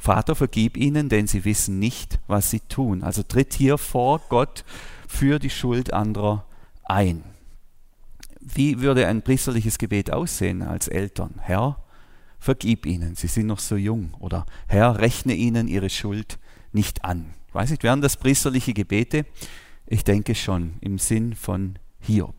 Vater, 0.00 0.34
vergib 0.34 0.76
ihnen, 0.76 1.08
denn 1.08 1.26
sie 1.26 1.46
wissen 1.46 1.78
nicht, 1.78 2.18
was 2.26 2.50
sie 2.50 2.60
tun. 2.60 3.02
Also 3.02 3.22
tritt 3.22 3.54
hier 3.54 3.78
vor 3.78 4.20
Gott 4.28 4.64
für 5.08 5.38
die 5.38 5.48
Schuld 5.48 5.94
anderer 5.94 6.44
ein. 6.84 7.24
Wie 8.38 8.80
würde 8.80 9.06
ein 9.06 9.22
priesterliches 9.22 9.78
Gebet 9.78 10.12
aussehen 10.12 10.60
als 10.60 10.88
Eltern? 10.88 11.36
Herr, 11.40 11.78
vergib 12.38 12.84
ihnen, 12.84 13.14
sie 13.14 13.28
sind 13.28 13.46
noch 13.46 13.60
so 13.60 13.76
jung. 13.76 14.12
Oder 14.18 14.44
Herr, 14.66 14.98
rechne 14.98 15.34
ihnen 15.34 15.68
ihre 15.68 15.88
Schuld 15.88 16.38
nicht 16.72 17.04
an. 17.04 17.32
Weiß 17.54 17.70
nicht, 17.70 17.82
wären 17.82 18.02
das 18.02 18.18
priesterliche 18.18 18.74
Gebete? 18.74 19.24
Ich 19.86 20.04
denke 20.04 20.34
schon, 20.34 20.74
im 20.80 20.98
Sinn 20.98 21.34
von 21.34 21.78
Hiob. 22.00 22.34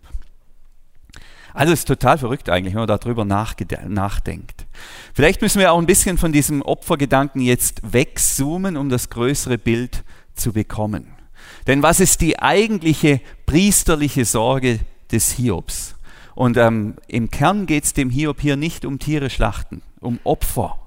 Also 1.53 1.73
ist 1.73 1.87
total 1.87 2.17
verrückt 2.17 2.49
eigentlich, 2.49 2.73
wenn 2.73 2.85
man 2.85 2.87
darüber 2.87 3.25
nachdenkt. 3.25 4.65
Vielleicht 5.13 5.41
müssen 5.41 5.59
wir 5.59 5.71
auch 5.71 5.77
ein 5.77 5.85
bisschen 5.85 6.17
von 6.17 6.31
diesem 6.31 6.61
Opfergedanken 6.61 7.41
jetzt 7.41 7.81
wegzoomen, 7.83 8.77
um 8.77 8.89
das 8.89 9.09
größere 9.09 9.57
Bild 9.57 10.03
zu 10.35 10.53
bekommen. 10.53 11.07
Denn 11.67 11.83
was 11.83 11.99
ist 11.99 12.21
die 12.21 12.39
eigentliche 12.39 13.21
priesterliche 13.45 14.25
Sorge 14.25 14.79
des 15.11 15.31
Hiobs? 15.31 15.95
Und 16.35 16.57
ähm, 16.57 16.95
im 17.07 17.29
Kern 17.29 17.67
geht 17.67 17.83
es 17.83 17.93
dem 17.93 18.09
Hiob 18.09 18.41
hier 18.41 18.55
nicht 18.55 18.85
um 18.85 18.97
Tiere 18.97 19.29
schlachten, 19.29 19.83
um 19.99 20.19
Opfer 20.23 20.82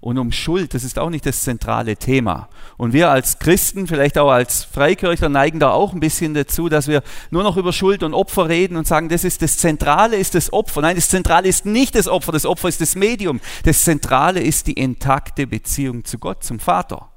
und 0.00 0.18
um 0.18 0.32
Schuld. 0.32 0.74
Das 0.74 0.84
ist 0.84 0.98
auch 0.98 1.10
nicht 1.10 1.26
das 1.26 1.42
zentrale 1.42 1.96
Thema. 1.96 2.48
Und 2.76 2.92
wir 2.92 3.10
als 3.10 3.38
Christen, 3.38 3.86
vielleicht 3.86 4.18
auch 4.18 4.30
als 4.30 4.64
Freikirchler, 4.64 5.28
neigen 5.28 5.60
da 5.60 5.70
auch 5.70 5.92
ein 5.92 6.00
bisschen 6.00 6.34
dazu, 6.34 6.68
dass 6.68 6.88
wir 6.88 7.02
nur 7.30 7.42
noch 7.42 7.56
über 7.56 7.72
Schuld 7.72 8.02
und 8.02 8.14
Opfer 8.14 8.48
reden 8.48 8.76
und 8.76 8.86
sagen, 8.86 9.08
das 9.08 9.24
ist 9.24 9.42
das 9.42 9.58
Zentrale 9.58 10.16
ist 10.16 10.34
das 10.34 10.52
Opfer. 10.52 10.80
Nein, 10.80 10.96
das 10.96 11.08
Zentrale 11.08 11.48
ist 11.48 11.66
nicht 11.66 11.94
das 11.94 12.08
Opfer, 12.08 12.32
das 12.32 12.46
Opfer 12.46 12.68
ist 12.68 12.80
das 12.80 12.94
Medium. 12.94 13.40
Das 13.64 13.84
Zentrale 13.84 14.40
ist 14.40 14.66
die 14.66 14.74
intakte 14.74 15.46
Beziehung 15.46 16.04
zu 16.04 16.18
Gott, 16.18 16.42
zum 16.44 16.60
Vater. 16.60 17.08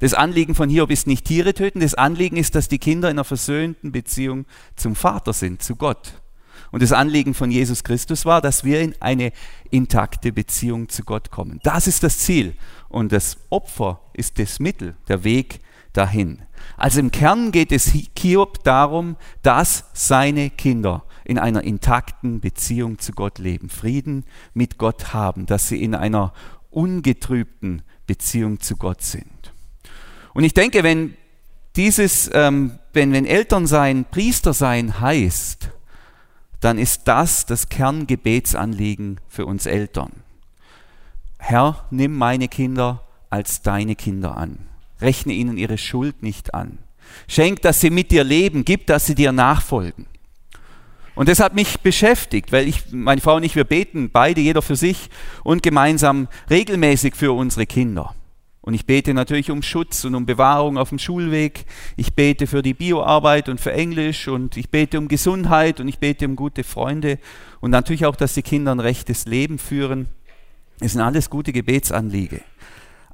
Das 0.00 0.12
Anliegen 0.12 0.54
von 0.54 0.68
Hiob 0.68 0.90
ist 0.90 1.06
nicht 1.06 1.24
Tiere 1.24 1.54
töten, 1.54 1.80
das 1.80 1.94
Anliegen 1.94 2.36
ist, 2.36 2.54
dass 2.54 2.68
die 2.68 2.78
Kinder 2.78 3.08
in 3.08 3.16
einer 3.16 3.24
versöhnten 3.24 3.92
Beziehung 3.92 4.44
zum 4.76 4.96
Vater 4.96 5.32
sind, 5.32 5.62
zu 5.62 5.76
Gott. 5.76 6.14
Und 6.74 6.82
das 6.82 6.90
Anliegen 6.90 7.34
von 7.34 7.52
Jesus 7.52 7.84
Christus 7.84 8.24
war, 8.24 8.40
dass 8.40 8.64
wir 8.64 8.80
in 8.80 8.96
eine 8.98 9.30
intakte 9.70 10.32
Beziehung 10.32 10.88
zu 10.88 11.04
Gott 11.04 11.30
kommen. 11.30 11.60
Das 11.62 11.86
ist 11.86 12.02
das 12.02 12.18
Ziel. 12.18 12.56
Und 12.88 13.12
das 13.12 13.36
Opfer 13.48 14.00
ist 14.12 14.40
das 14.40 14.58
Mittel, 14.58 14.96
der 15.06 15.22
Weg 15.22 15.60
dahin. 15.92 16.42
Also 16.76 16.98
im 16.98 17.12
Kern 17.12 17.52
geht 17.52 17.70
es 17.70 17.92
Hiob 18.18 18.64
darum, 18.64 19.14
dass 19.42 19.84
seine 19.92 20.50
Kinder 20.50 21.04
in 21.24 21.38
einer 21.38 21.62
intakten 21.62 22.40
Beziehung 22.40 22.98
zu 22.98 23.12
Gott 23.12 23.38
leben, 23.38 23.68
Frieden 23.68 24.24
mit 24.52 24.76
Gott 24.76 25.14
haben, 25.14 25.46
dass 25.46 25.68
sie 25.68 25.80
in 25.80 25.94
einer 25.94 26.32
ungetrübten 26.70 27.82
Beziehung 28.08 28.58
zu 28.58 28.74
Gott 28.74 29.00
sind. 29.00 29.52
Und 30.32 30.42
ich 30.42 30.54
denke, 30.54 30.82
wenn 30.82 31.14
dieses, 31.76 32.28
ähm, 32.34 32.80
wenn, 32.92 33.12
wenn 33.12 33.26
Elternsein, 33.26 34.06
Priestersein 34.10 34.98
heißt, 35.00 35.70
dann 36.64 36.78
ist 36.78 37.02
das 37.08 37.44
das 37.46 37.68
Kerngebetsanliegen 37.68 39.20
für 39.28 39.44
uns 39.44 39.66
Eltern. 39.66 40.12
Herr, 41.38 41.84
nimm 41.90 42.16
meine 42.16 42.48
Kinder 42.48 43.02
als 43.28 43.60
deine 43.60 43.96
Kinder 43.96 44.36
an. 44.36 44.58
Rechne 45.00 45.34
ihnen 45.34 45.58
ihre 45.58 45.76
Schuld 45.76 46.22
nicht 46.22 46.54
an. 46.54 46.78
Schenk, 47.28 47.60
dass 47.62 47.80
sie 47.80 47.90
mit 47.90 48.10
dir 48.10 48.24
leben. 48.24 48.64
Gib, 48.64 48.86
dass 48.86 49.04
sie 49.04 49.14
dir 49.14 49.32
nachfolgen. 49.32 50.06
Und 51.14 51.28
das 51.28 51.38
hat 51.38 51.54
mich 51.54 51.80
beschäftigt, 51.80 52.50
weil 52.50 52.66
ich, 52.66 52.90
meine 52.92 53.20
Frau 53.20 53.36
und 53.36 53.44
ich, 53.44 53.56
wir 53.56 53.64
beten 53.64 54.10
beide, 54.10 54.40
jeder 54.40 54.62
für 54.62 54.76
sich 54.76 55.10
und 55.44 55.62
gemeinsam 55.62 56.28
regelmäßig 56.48 57.14
für 57.14 57.32
unsere 57.32 57.66
Kinder. 57.66 58.14
Und 58.64 58.72
ich 58.72 58.86
bete 58.86 59.12
natürlich 59.12 59.50
um 59.50 59.60
Schutz 59.60 60.06
und 60.06 60.14
um 60.14 60.24
Bewahrung 60.24 60.78
auf 60.78 60.88
dem 60.88 60.98
Schulweg. 60.98 61.66
Ich 61.98 62.14
bete 62.14 62.46
für 62.46 62.62
die 62.62 62.72
Bioarbeit 62.72 63.50
und 63.50 63.60
für 63.60 63.74
Englisch 63.74 64.26
und 64.26 64.56
ich 64.56 64.70
bete 64.70 64.98
um 64.98 65.06
Gesundheit 65.06 65.80
und 65.80 65.88
ich 65.88 65.98
bete 65.98 66.24
um 66.24 66.34
gute 66.34 66.64
Freunde 66.64 67.18
und 67.60 67.70
natürlich 67.70 68.06
auch, 68.06 68.16
dass 68.16 68.32
die 68.32 68.42
Kinder 68.42 68.74
ein 68.74 68.80
rechtes 68.80 69.26
Leben 69.26 69.58
führen. 69.58 70.08
Das 70.78 70.92
sind 70.92 71.02
alles 71.02 71.28
gute 71.28 71.52
Gebetsanliege. 71.52 72.40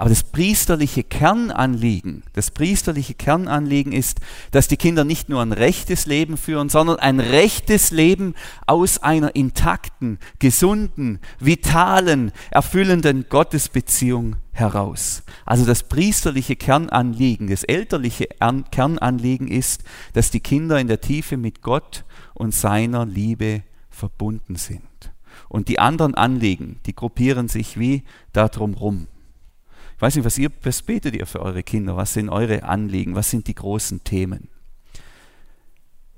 Aber 0.00 0.08
das 0.08 0.22
priesterliche 0.22 1.04
Kernanliegen, 1.04 2.22
das 2.32 2.50
priesterliche 2.50 3.12
Kernanliegen 3.12 3.92
ist, 3.92 4.20
dass 4.50 4.66
die 4.66 4.78
Kinder 4.78 5.04
nicht 5.04 5.28
nur 5.28 5.42
ein 5.42 5.52
rechtes 5.52 6.06
Leben 6.06 6.38
führen, 6.38 6.70
sondern 6.70 6.98
ein 7.00 7.20
rechtes 7.20 7.90
Leben 7.90 8.34
aus 8.66 9.02
einer 9.02 9.36
intakten, 9.36 10.18
gesunden, 10.38 11.18
vitalen, 11.38 12.32
erfüllenden 12.50 13.26
Gottesbeziehung 13.28 14.36
heraus. 14.52 15.22
Also 15.44 15.66
das 15.66 15.82
priesterliche 15.82 16.56
Kernanliegen, 16.56 17.48
das 17.48 17.62
elterliche 17.62 18.26
Kernanliegen 18.70 19.48
ist, 19.48 19.84
dass 20.14 20.30
die 20.30 20.40
Kinder 20.40 20.80
in 20.80 20.88
der 20.88 21.02
Tiefe 21.02 21.36
mit 21.36 21.60
Gott 21.60 22.06
und 22.32 22.54
seiner 22.54 23.04
Liebe 23.04 23.64
verbunden 23.90 24.56
sind. 24.56 24.80
Und 25.50 25.68
die 25.68 25.78
anderen 25.78 26.14
Anliegen, 26.14 26.80
die 26.86 26.94
gruppieren 26.94 27.48
sich 27.48 27.78
wie 27.78 28.04
darum 28.32 28.72
rum. 28.72 29.06
Ich 30.00 30.02
weiß 30.02 30.14
nicht, 30.14 30.24
was, 30.24 30.38
ihr, 30.38 30.50
was 30.62 30.80
betet 30.80 31.14
ihr 31.14 31.26
für 31.26 31.42
eure 31.42 31.62
Kinder? 31.62 31.94
Was 31.94 32.14
sind 32.14 32.30
eure 32.30 32.62
Anliegen? 32.62 33.16
Was 33.16 33.28
sind 33.28 33.48
die 33.48 33.54
großen 33.54 34.02
Themen? 34.02 34.48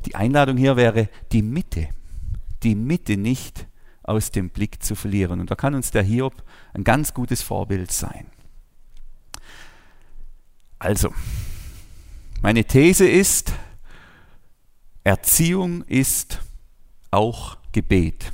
Die 0.07 0.15
Einladung 0.15 0.57
hier 0.57 0.77
wäre, 0.77 1.09
die 1.33 1.43
Mitte, 1.43 1.89
die 2.63 2.77
Mitte 2.77 3.17
nicht 3.17 3.67
aus 4.05 4.31
dem 4.31 4.51
Blick 4.51 4.85
zu 4.85 4.95
verlieren. 4.95 5.41
Und 5.41 5.51
da 5.51 5.57
kann 5.57 5.75
uns 5.75 5.91
der 5.91 6.05
Hiob 6.05 6.45
ein 6.75 6.85
ganz 6.85 7.13
gutes 7.13 7.43
Vorbild 7.43 7.91
sein. 7.91 8.29
Also, 10.79 11.13
meine 12.41 12.65
These 12.65 13.09
ist, 13.09 13.53
Erziehung 15.03 15.83
ist 15.87 16.39
auch 17.11 17.57
Gebet. 17.73 18.31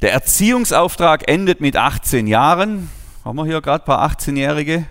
Der 0.00 0.12
Erziehungsauftrag 0.12 1.26
endet 1.28 1.60
mit 1.60 1.74
18 1.74 2.28
Jahren. 2.28 2.88
Haben 3.24 3.36
wir 3.36 3.44
hier 3.44 3.60
gerade 3.60 3.84
ein 3.84 3.86
paar 3.86 4.10
18-Jährige? 4.10 4.84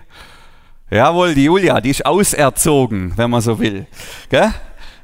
Jawohl, 0.90 1.34
die 1.34 1.44
Julia, 1.44 1.82
die 1.82 1.90
ist 1.90 2.06
auserzogen, 2.06 3.12
wenn 3.16 3.30
man 3.30 3.42
so 3.42 3.58
will. 3.58 3.86
Gell? 4.30 4.54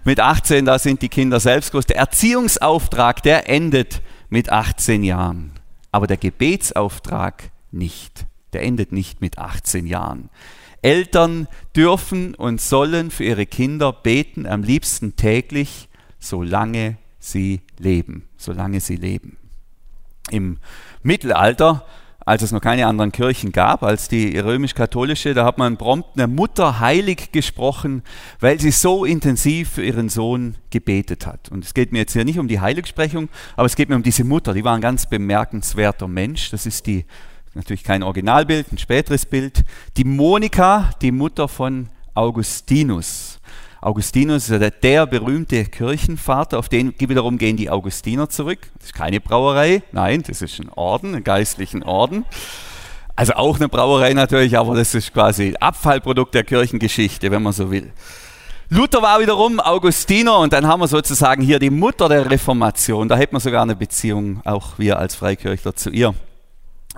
Mit 0.05 0.19
18, 0.19 0.65
da 0.65 0.79
sind 0.79 1.03
die 1.03 1.11
Kinder 1.11 1.39
selbst 1.39 1.73
groß. 1.73 1.85
Der 1.85 1.99
Erziehungsauftrag, 1.99 3.23
der 3.23 3.51
endet 3.51 4.01
mit 4.31 4.51
18 4.51 5.05
Jahren. 5.05 5.53
Aber 5.93 6.07
der 6.07 6.17
Gebetsauftrag 6.17 7.51
nicht. 7.71 8.25
Der 8.55 8.63
endet 8.63 8.93
nicht 8.93 9.21
mit 9.21 9.37
18 9.37 9.87
Jahren. 9.87 10.31
Eltern 10.81 11.49
dürfen 11.77 12.35
und 12.35 12.63
sollen 12.63 13.11
für 13.11 13.25
ihre 13.25 13.45
Kinder 13.45 13.93
beten, 13.93 14.47
am 14.47 14.63
liebsten 14.63 15.17
täglich, 15.17 15.91
solange 16.19 16.97
sie 17.19 17.61
leben. 17.79 18.27
Solange 18.39 18.81
sie 18.81 18.97
leben. 18.97 19.37
Im 20.31 20.59
Mittelalter 21.03 21.85
als 22.29 22.43
es 22.43 22.53
noch 22.53 22.61
keine 22.61 22.87
anderen 22.87 23.11
Kirchen 23.11 23.53
gab, 23.53 23.83
als 23.83 24.09
die 24.09 24.39
römisch-katholische, 24.39 25.33
da 25.33 25.47
hat 25.47 25.57
man 25.57 25.79
prompt 25.79 26.11
eine 26.15 26.27
Mutter 26.27 26.79
heilig 26.79 27.33
gesprochen, 27.33 28.03
weil 28.39 28.61
sie 28.61 28.71
so 28.71 29.07
intensiv 29.07 29.71
für 29.71 29.83
ihren 29.83 30.11
Sohn 30.11 30.57
gebetet 30.69 31.27
hat. 31.27 31.49
Und 31.49 31.65
es 31.65 31.73
geht 31.73 31.91
mir 31.91 32.01
jetzt 32.01 32.13
hier 32.13 32.27
nicht 32.27 32.39
um 32.39 32.47
die 32.47 32.61
Heiligsprechung, 32.61 33.31
aber 33.57 33.65
es 33.65 33.77
geht 33.77 33.89
mir 33.89 33.97
um 33.97 34.03
diese 34.03 34.25
Mutter. 34.25 34.53
Die 34.53 34.63
war 34.63 34.75
ein 34.75 34.83
ganz 34.83 35.07
bemerkenswerter 35.07 36.07
Mensch. 36.07 36.51
Das 36.51 36.67
ist 36.67 36.87
die, 36.87 37.07
natürlich 37.55 37.83
kein 37.83 38.03
Originalbild, 38.03 38.73
ein 38.73 38.79
späteres 38.79 39.25
Bild. 39.25 39.65
Die 39.97 40.05
Monika, 40.05 40.91
die 41.01 41.13
Mutter 41.13 41.49
von 41.49 41.89
Augustinus. 42.13 43.28
Augustinus 43.81 44.49
ist 44.49 44.61
der, 44.61 44.71
der 44.71 45.07
berühmte 45.07 45.65
Kirchenvater, 45.65 46.59
auf 46.59 46.69
den 46.69 46.95
wiederum 46.99 47.39
gehen 47.39 47.57
die 47.57 47.71
Augustiner 47.71 48.29
zurück. 48.29 48.59
Das 48.79 48.87
ist 48.87 48.95
keine 48.95 49.21
Brauerei, 49.21 49.83
nein, 49.93 50.25
das 50.27 50.43
ist 50.43 50.59
ein 50.59 50.69
Orden, 50.71 51.15
ein 51.15 51.23
geistlichen 51.23 51.85
Orden. 51.85 52.25
Also 53.15 53.35
auch 53.35 53.57
eine 53.57 53.69
Brauerei 53.69 54.15
natürlich, 54.15 54.59
aber 54.59 54.75
das 54.75 54.95
ist 54.95 55.13
quasi 55.13 55.55
Abfallprodukt 55.59 56.35
der 56.35 56.45
Kirchengeschichte, 56.45 57.31
wenn 57.31 57.43
man 57.43 57.53
so 57.53 57.71
will. 57.71 57.93
Luther 58.69 59.01
war 59.01 59.21
wiederum 59.21 59.61
Augustiner 59.61 60.39
und 60.39 60.53
dann 60.53 60.67
haben 60.67 60.81
wir 60.81 60.89
sozusagen 60.89 61.43
hier 61.43 61.59
die 61.59 61.71
Mutter 61.71 62.09
der 62.09 62.31
Reformation. 62.31 63.09
Da 63.09 63.17
hätten 63.17 63.35
wir 63.35 63.41
sogar 63.41 63.63
eine 63.63 63.77
Beziehung, 63.77 64.43
auch 64.45 64.79
wir 64.79 64.99
als 64.99 65.15
Freikirchler, 65.15 65.75
zu 65.75 65.91
ihr. 65.91 66.15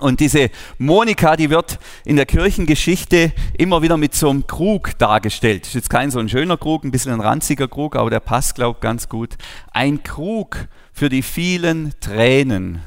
Und 0.01 0.19
diese 0.19 0.49
Monika, 0.79 1.35
die 1.35 1.51
wird 1.51 1.79
in 2.05 2.15
der 2.15 2.25
Kirchengeschichte 2.25 3.31
immer 3.57 3.83
wieder 3.83 3.97
mit 3.97 4.15
so 4.15 4.29
einem 4.29 4.47
Krug 4.47 4.97
dargestellt. 4.97 5.67
Ist 5.67 5.75
jetzt 5.75 5.89
kein 5.91 6.09
so 6.09 6.17
ein 6.17 6.27
schöner 6.27 6.57
Krug, 6.57 6.83
ein 6.83 6.91
bisschen 6.91 7.13
ein 7.13 7.21
ranziger 7.21 7.67
Krug, 7.67 7.95
aber 7.95 8.09
der 8.09 8.19
passt, 8.19 8.55
glaube 8.55 8.77
ich, 8.77 8.81
ganz 8.81 9.09
gut. 9.09 9.37
Ein 9.71 10.01
Krug 10.01 10.67
für 10.91 11.09
die 11.09 11.21
vielen 11.21 11.93
Tränen, 11.99 12.81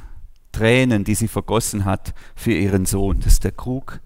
Tränen, 0.50 1.04
die 1.04 1.14
sie 1.14 1.28
vergossen 1.28 1.84
hat 1.84 2.14
für 2.34 2.52
ihren 2.52 2.84
Sohn. 2.84 3.20
Das 3.20 3.34
ist 3.34 3.44
der 3.44 3.52
Krug 3.52 4.00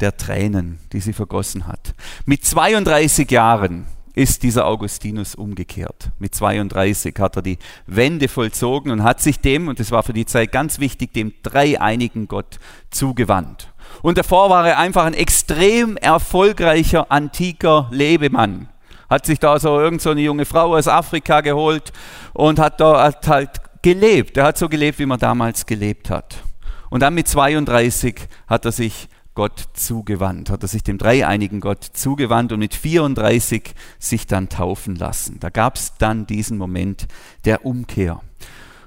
der 0.00 0.16
Tränen, 0.16 0.78
die 0.92 1.00
sie 1.00 1.12
vergossen 1.12 1.66
hat. 1.66 1.94
Mit 2.24 2.44
32 2.44 3.30
Jahren 3.30 3.86
ist 4.18 4.42
dieser 4.42 4.66
Augustinus 4.66 5.36
umgekehrt. 5.36 6.10
Mit 6.18 6.34
32 6.34 7.14
hat 7.20 7.36
er 7.36 7.42
die 7.42 7.58
Wende 7.86 8.26
vollzogen 8.26 8.90
und 8.90 9.04
hat 9.04 9.20
sich 9.20 9.38
dem, 9.38 9.68
und 9.68 9.78
das 9.78 9.92
war 9.92 10.02
für 10.02 10.12
die 10.12 10.26
Zeit 10.26 10.50
ganz 10.50 10.80
wichtig, 10.80 11.12
dem 11.12 11.34
dreieinigen 11.44 12.26
Gott 12.26 12.58
zugewandt. 12.90 13.72
Und 14.02 14.18
davor 14.18 14.50
war 14.50 14.66
er 14.66 14.78
einfach 14.78 15.04
ein 15.04 15.14
extrem 15.14 15.96
erfolgreicher 15.96 17.12
antiker 17.12 17.88
Lebemann. 17.92 18.68
Hat 19.08 19.24
sich 19.24 19.38
da 19.38 19.60
so 19.60 19.78
irgend 19.78 20.02
so 20.02 20.10
eine 20.10 20.20
junge 20.20 20.44
Frau 20.44 20.76
aus 20.76 20.88
Afrika 20.88 21.40
geholt 21.40 21.92
und 22.34 22.58
hat 22.58 22.80
da 22.80 23.04
hat 23.04 23.28
halt 23.28 23.50
gelebt. 23.82 24.36
Er 24.36 24.46
hat 24.46 24.58
so 24.58 24.68
gelebt, 24.68 24.98
wie 24.98 25.06
man 25.06 25.20
damals 25.20 25.64
gelebt 25.64 26.10
hat. 26.10 26.42
Und 26.90 27.04
dann 27.04 27.14
mit 27.14 27.28
32 27.28 28.16
hat 28.48 28.64
er 28.64 28.72
sich 28.72 29.08
Gott 29.38 29.68
zugewandt, 29.74 30.50
hat 30.50 30.64
er 30.64 30.68
sich 30.68 30.82
dem 30.82 30.98
dreieinigen 30.98 31.60
Gott 31.60 31.84
zugewandt 31.84 32.50
und 32.50 32.58
mit 32.58 32.74
34 32.74 33.72
sich 34.00 34.26
dann 34.26 34.48
taufen 34.48 34.96
lassen. 34.96 35.36
Da 35.38 35.48
gab 35.48 35.76
es 35.76 35.92
dann 35.96 36.26
diesen 36.26 36.58
Moment 36.58 37.06
der 37.44 37.64
Umkehr. 37.64 38.20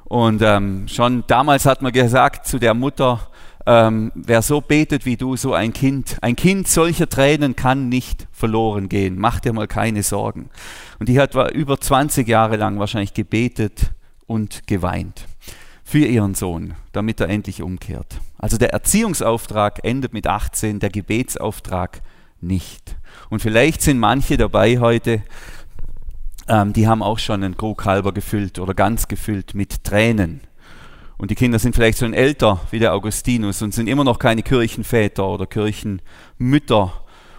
Und 0.03 0.41
ähm, 0.41 0.89
schon 0.89 1.23
damals 1.27 1.65
hat 1.65 1.81
man 1.81 1.93
gesagt 1.93 2.47
zu 2.47 2.59
der 2.59 2.73
Mutter, 2.73 3.29
ähm, 3.65 4.11
wer 4.13 4.41
so 4.41 4.59
betet 4.59 5.05
wie 5.05 5.15
du, 5.15 5.37
so 5.37 5.53
ein 5.53 5.71
Kind, 5.71 6.17
ein 6.21 6.35
Kind 6.35 6.67
solcher 6.67 7.07
Tränen 7.07 7.55
kann 7.55 7.87
nicht 7.87 8.27
verloren 8.33 8.89
gehen. 8.89 9.17
Mach 9.17 9.39
dir 9.39 9.53
mal 9.53 9.67
keine 9.67 10.03
Sorgen. 10.03 10.49
Und 10.99 11.07
die 11.07 11.17
hat 11.17 11.33
über 11.53 11.79
20 11.79 12.27
Jahre 12.27 12.57
lang 12.57 12.77
wahrscheinlich 12.77 13.13
gebetet 13.13 13.91
und 14.27 14.67
geweint 14.67 15.27
für 15.91 16.05
ihren 16.05 16.35
Sohn, 16.35 16.75
damit 16.93 17.19
er 17.19 17.27
endlich 17.27 17.61
umkehrt. 17.61 18.21
Also 18.37 18.57
der 18.57 18.71
Erziehungsauftrag 18.71 19.83
endet 19.83 20.13
mit 20.13 20.25
18, 20.25 20.79
der 20.79 20.89
Gebetsauftrag 20.89 22.01
nicht. 22.39 22.95
Und 23.29 23.41
vielleicht 23.41 23.81
sind 23.81 23.99
manche 23.99 24.37
dabei 24.37 24.79
heute, 24.79 25.21
ähm, 26.47 26.71
die 26.71 26.87
haben 26.87 27.03
auch 27.03 27.19
schon 27.19 27.43
einen 27.43 27.57
Krug 27.57 27.83
halber 27.83 28.13
gefüllt 28.13 28.57
oder 28.57 28.73
ganz 28.73 29.09
gefüllt 29.09 29.53
mit 29.53 29.83
Tränen. 29.83 30.39
Und 31.17 31.29
die 31.29 31.35
Kinder 31.35 31.59
sind 31.59 31.75
vielleicht 31.75 31.99
schon 31.99 32.13
älter 32.13 32.61
wie 32.71 32.79
der 32.79 32.93
Augustinus 32.93 33.61
und 33.61 33.73
sind 33.73 33.87
immer 33.87 34.05
noch 34.05 34.17
keine 34.17 34.43
Kirchenväter 34.43 35.27
oder 35.27 35.45
Kirchenmütter. 35.45 36.93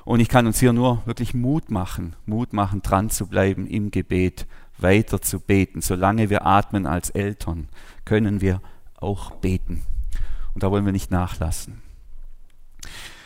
Und 0.05 0.21
ich 0.21 0.29
kann 0.29 0.47
uns 0.47 0.61
hier 0.61 0.75
nur 0.75 1.01
wirklich 1.07 1.33
Mut 1.33 1.71
machen, 1.71 2.17
Mut 2.27 2.53
machen, 2.53 2.83
dran 2.83 3.09
zu 3.09 3.29
bleiben 3.29 3.67
im 3.67 3.91
Gebet, 3.91 4.47
weiter 4.77 5.23
zu 5.23 5.41
beten. 5.41 5.81
Solange 5.81 6.29
wir 6.29 6.45
atmen 6.45 6.87
als 6.87 7.09
Eltern, 7.09 7.69
können 8.05 8.41
wir 8.41 8.61
auch 8.97 9.33
beten. 9.33 9.83
Und 10.55 10.63
da 10.63 10.71
wollen 10.71 10.85
wir 10.85 10.93
nicht 10.93 11.11
nachlassen. 11.11 11.83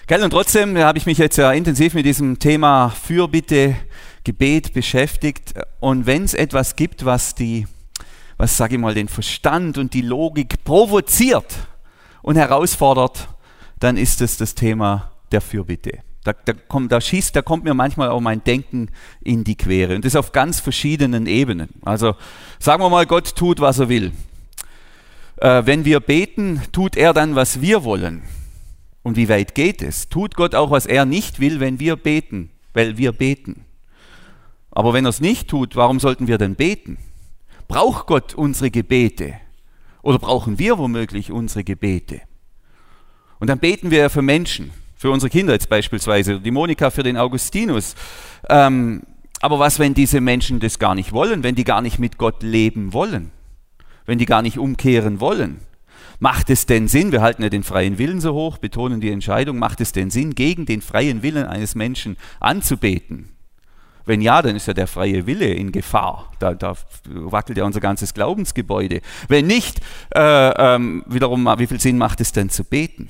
Gell, 0.06 0.22
und 0.22 0.30
trotzdem 0.30 0.78
habe 0.78 0.98
ich 0.98 1.06
mich 1.06 1.18
jetzt 1.18 1.36
ja 1.36 1.50
intensiv 1.52 1.94
mit 1.94 2.06
diesem 2.06 2.38
Thema 2.38 2.90
Fürbitte, 2.90 3.74
Gebet 4.22 4.72
beschäftigt. 4.72 5.54
Und 5.80 6.06
wenn 6.06 6.24
es 6.24 6.34
etwas 6.34 6.76
gibt, 6.76 7.04
was 7.04 7.34
die, 7.34 7.66
was 8.36 8.56
sage 8.56 8.76
ich 8.76 8.80
mal, 8.80 8.94
den 8.94 9.08
Verstand 9.08 9.78
und 9.78 9.94
die 9.94 10.02
Logik 10.02 10.62
provoziert 10.64 11.66
und 12.22 12.36
herausfordert, 12.36 13.28
dann 13.80 13.96
ist 13.96 14.20
es 14.20 14.36
das 14.36 14.54
Thema 14.54 15.10
der 15.32 15.40
Fürbitte. 15.40 15.98
Da, 16.22 16.32
da, 16.32 16.52
kommt, 16.52 16.90
da 16.90 17.00
schießt, 17.00 17.36
da 17.36 17.42
kommt 17.42 17.64
mir 17.64 17.74
manchmal 17.74 18.08
auch 18.08 18.20
mein 18.20 18.42
Denken 18.42 18.90
in 19.22 19.44
die 19.44 19.56
Quere. 19.56 19.94
Und 19.94 20.04
das 20.04 20.16
auf 20.16 20.32
ganz 20.32 20.60
verschiedenen 20.60 21.26
Ebenen. 21.26 21.68
Also 21.82 22.14
sagen 22.58 22.82
wir 22.82 22.90
mal, 22.90 23.06
Gott 23.06 23.36
tut, 23.36 23.60
was 23.60 23.78
er 23.78 23.88
will. 23.88 24.12
Äh, 25.36 25.62
wenn 25.64 25.84
wir 25.84 26.00
beten, 26.00 26.62
tut 26.72 26.96
er 26.96 27.12
dann, 27.12 27.34
was 27.34 27.60
wir 27.60 27.84
wollen. 27.84 28.22
Und 29.02 29.16
wie 29.16 29.28
weit 29.28 29.54
geht 29.54 29.82
es? 29.82 30.08
Tut 30.08 30.34
Gott 30.34 30.54
auch, 30.54 30.70
was 30.70 30.86
er 30.86 31.04
nicht 31.04 31.40
will, 31.40 31.60
wenn 31.60 31.78
wir 31.78 31.96
beten, 31.96 32.50
weil 32.74 32.98
wir 32.98 33.12
beten. 33.12 33.64
Aber 34.70 34.92
wenn 34.92 35.06
er 35.06 35.10
es 35.10 35.20
nicht 35.20 35.48
tut, 35.48 35.76
warum 35.76 36.00
sollten 36.00 36.26
wir 36.26 36.38
denn 36.38 36.54
beten? 36.54 36.98
Braucht 37.68 38.06
Gott 38.06 38.34
unsere 38.34 38.70
Gebete? 38.70 39.34
Oder 40.02 40.18
brauchen 40.18 40.58
wir 40.58 40.78
womöglich 40.78 41.30
unsere 41.30 41.64
Gebete? 41.64 42.20
Und 43.38 43.48
dann 43.48 43.58
beten 43.58 43.90
wir 43.90 43.98
ja 43.98 44.08
für 44.08 44.22
Menschen 44.22 44.72
für 44.96 45.10
unsere 45.10 45.30
Kinder 45.30 45.52
jetzt 45.52 45.68
beispielsweise, 45.68 46.40
die 46.40 46.50
Monika 46.50 46.90
für 46.90 47.02
den 47.02 47.16
Augustinus. 47.16 47.94
Ähm, 48.48 49.02
aber 49.40 49.58
was, 49.58 49.78
wenn 49.78 49.94
diese 49.94 50.20
Menschen 50.20 50.58
das 50.58 50.78
gar 50.78 50.94
nicht 50.94 51.12
wollen, 51.12 51.42
wenn 51.42 51.54
die 51.54 51.64
gar 51.64 51.82
nicht 51.82 51.98
mit 51.98 52.18
Gott 52.18 52.42
leben 52.42 52.92
wollen, 52.92 53.30
wenn 54.06 54.18
die 54.18 54.26
gar 54.26 54.42
nicht 54.42 54.58
umkehren 54.58 55.20
wollen? 55.20 55.60
Macht 56.18 56.48
es 56.48 56.64
denn 56.64 56.88
Sinn, 56.88 57.12
wir 57.12 57.20
halten 57.20 57.42
ja 57.42 57.50
den 57.50 57.62
freien 57.62 57.98
Willen 57.98 58.20
so 58.20 58.32
hoch, 58.32 58.58
betonen 58.58 59.00
die 59.00 59.10
Entscheidung, 59.10 59.58
macht 59.58 59.80
es 59.80 59.92
denn 59.92 60.10
Sinn, 60.10 60.34
gegen 60.34 60.64
den 60.64 60.80
freien 60.80 61.22
Willen 61.22 61.46
eines 61.46 61.74
Menschen 61.74 62.16
anzubeten? 62.40 63.36
Wenn 64.06 64.20
ja, 64.20 64.40
dann 64.40 64.56
ist 64.56 64.68
ja 64.68 64.72
der 64.72 64.86
freie 64.86 65.26
Wille 65.26 65.52
in 65.52 65.72
Gefahr. 65.72 66.32
Da, 66.38 66.54
da 66.54 66.74
wackelt 67.06 67.58
ja 67.58 67.64
unser 67.64 67.80
ganzes 67.80 68.14
Glaubensgebäude. 68.14 69.00
Wenn 69.28 69.48
nicht, 69.48 69.80
äh, 70.14 70.50
ähm, 70.74 71.02
wiederum, 71.06 71.44
wie 71.58 71.66
viel 71.66 71.80
Sinn 71.80 71.98
macht 71.98 72.20
es 72.20 72.30
denn 72.32 72.48
zu 72.48 72.62
beten? 72.62 73.08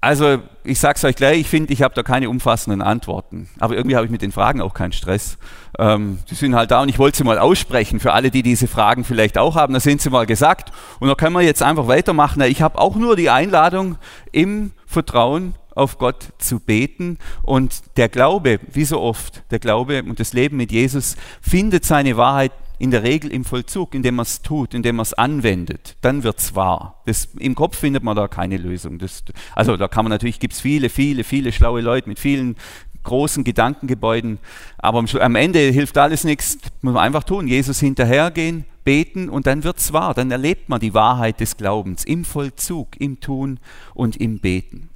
Also 0.00 0.38
ich 0.62 0.78
sage 0.78 0.94
es 0.96 1.04
euch 1.04 1.16
gleich, 1.16 1.40
ich 1.40 1.48
finde, 1.48 1.72
ich 1.72 1.82
habe 1.82 1.94
da 1.94 2.04
keine 2.04 2.30
umfassenden 2.30 2.82
Antworten. 2.82 3.48
Aber 3.58 3.74
irgendwie 3.74 3.96
habe 3.96 4.06
ich 4.06 4.12
mit 4.12 4.22
den 4.22 4.30
Fragen 4.30 4.60
auch 4.60 4.72
keinen 4.72 4.92
Stress. 4.92 5.38
Ähm, 5.76 6.20
die 6.30 6.36
sind 6.36 6.54
halt 6.54 6.70
da 6.70 6.82
und 6.82 6.88
ich 6.88 7.00
wollte 7.00 7.18
sie 7.18 7.24
mal 7.24 7.38
aussprechen 7.38 7.98
für 7.98 8.12
alle, 8.12 8.30
die 8.30 8.44
diese 8.44 8.68
Fragen 8.68 9.02
vielleicht 9.02 9.38
auch 9.38 9.56
haben. 9.56 9.74
Da 9.74 9.80
sind 9.80 10.00
sie 10.00 10.10
mal 10.10 10.26
gesagt. 10.26 10.72
Und 11.00 11.08
da 11.08 11.16
können 11.16 11.34
wir 11.34 11.42
jetzt 11.42 11.62
einfach 11.64 11.88
weitermachen. 11.88 12.40
Ich 12.42 12.62
habe 12.62 12.78
auch 12.78 12.94
nur 12.94 13.16
die 13.16 13.30
Einladung, 13.30 13.96
im 14.30 14.70
Vertrauen 14.86 15.54
auf 15.74 15.98
Gott 15.98 16.28
zu 16.38 16.60
beten. 16.60 17.18
Und 17.42 17.96
der 17.96 18.08
Glaube, 18.08 18.60
wie 18.72 18.84
so 18.84 19.00
oft, 19.00 19.42
der 19.50 19.58
Glaube 19.58 20.04
und 20.04 20.20
das 20.20 20.32
Leben 20.32 20.58
mit 20.58 20.70
Jesus 20.70 21.16
findet 21.40 21.84
seine 21.84 22.16
Wahrheit 22.16 22.52
in 22.78 22.90
der 22.90 23.02
Regel 23.02 23.30
im 23.32 23.44
Vollzug, 23.44 23.94
indem 23.94 24.16
man 24.16 24.24
es 24.24 24.42
tut, 24.42 24.74
indem 24.74 24.96
man 24.96 25.02
es 25.02 25.14
anwendet, 25.14 25.96
dann 26.00 26.22
wird 26.22 26.38
es 26.38 26.54
wahr. 26.54 27.02
Das, 27.06 27.28
Im 27.38 27.54
Kopf 27.54 27.76
findet 27.76 28.02
man 28.02 28.16
da 28.16 28.28
keine 28.28 28.56
Lösung. 28.56 28.98
Das, 28.98 29.24
also 29.54 29.76
da 29.76 29.88
kann 29.88 30.04
man 30.04 30.10
natürlich, 30.10 30.38
gibt 30.38 30.54
es 30.54 30.60
viele, 30.60 30.88
viele, 30.88 31.24
viele 31.24 31.52
schlaue 31.52 31.80
Leute 31.80 32.08
mit 32.08 32.18
vielen 32.18 32.56
großen 33.02 33.42
Gedankengebäuden, 33.44 34.38
aber 34.76 34.98
am, 34.98 35.06
am 35.06 35.34
Ende 35.34 35.60
hilft 35.60 35.96
alles 35.96 36.24
nichts, 36.24 36.58
muss 36.82 36.94
man 36.94 37.02
einfach 37.02 37.24
tun, 37.24 37.48
Jesus 37.48 37.80
hinterhergehen, 37.80 38.64
beten 38.84 39.28
und 39.28 39.46
dann 39.46 39.64
wird 39.64 39.78
es 39.78 39.92
wahr, 39.92 40.14
dann 40.14 40.30
erlebt 40.30 40.68
man 40.68 40.80
die 40.80 40.94
Wahrheit 40.94 41.40
des 41.40 41.56
Glaubens 41.56 42.04
im 42.04 42.24
Vollzug, 42.24 43.00
im 43.00 43.20
Tun 43.20 43.60
und 43.94 44.16
im 44.16 44.40
Beten. 44.40 44.88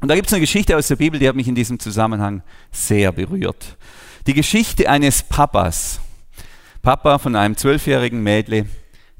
Und 0.00 0.08
da 0.08 0.14
gibt 0.14 0.28
es 0.28 0.32
eine 0.32 0.40
Geschichte 0.40 0.76
aus 0.76 0.88
der 0.88 0.96
Bibel, 0.96 1.18
die 1.18 1.28
hat 1.28 1.34
mich 1.34 1.48
in 1.48 1.54
diesem 1.54 1.78
Zusammenhang 1.78 2.42
sehr 2.70 3.12
berührt. 3.12 3.76
Die 4.26 4.34
Geschichte 4.34 4.88
eines 4.88 5.22
Papas, 5.22 6.00
Papa 6.82 7.18
von 7.18 7.36
einem 7.36 7.56
zwölfjährigen 7.56 8.22
Mädle, 8.22 8.66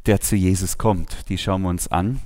der 0.07 0.21
zu 0.21 0.37
Jesus 0.37 0.79
kommt. 0.79 1.29
Die 1.29 1.39
schauen 1.39 1.63
wir 1.63 1.69
uns 1.69 1.89
an. 1.89 2.21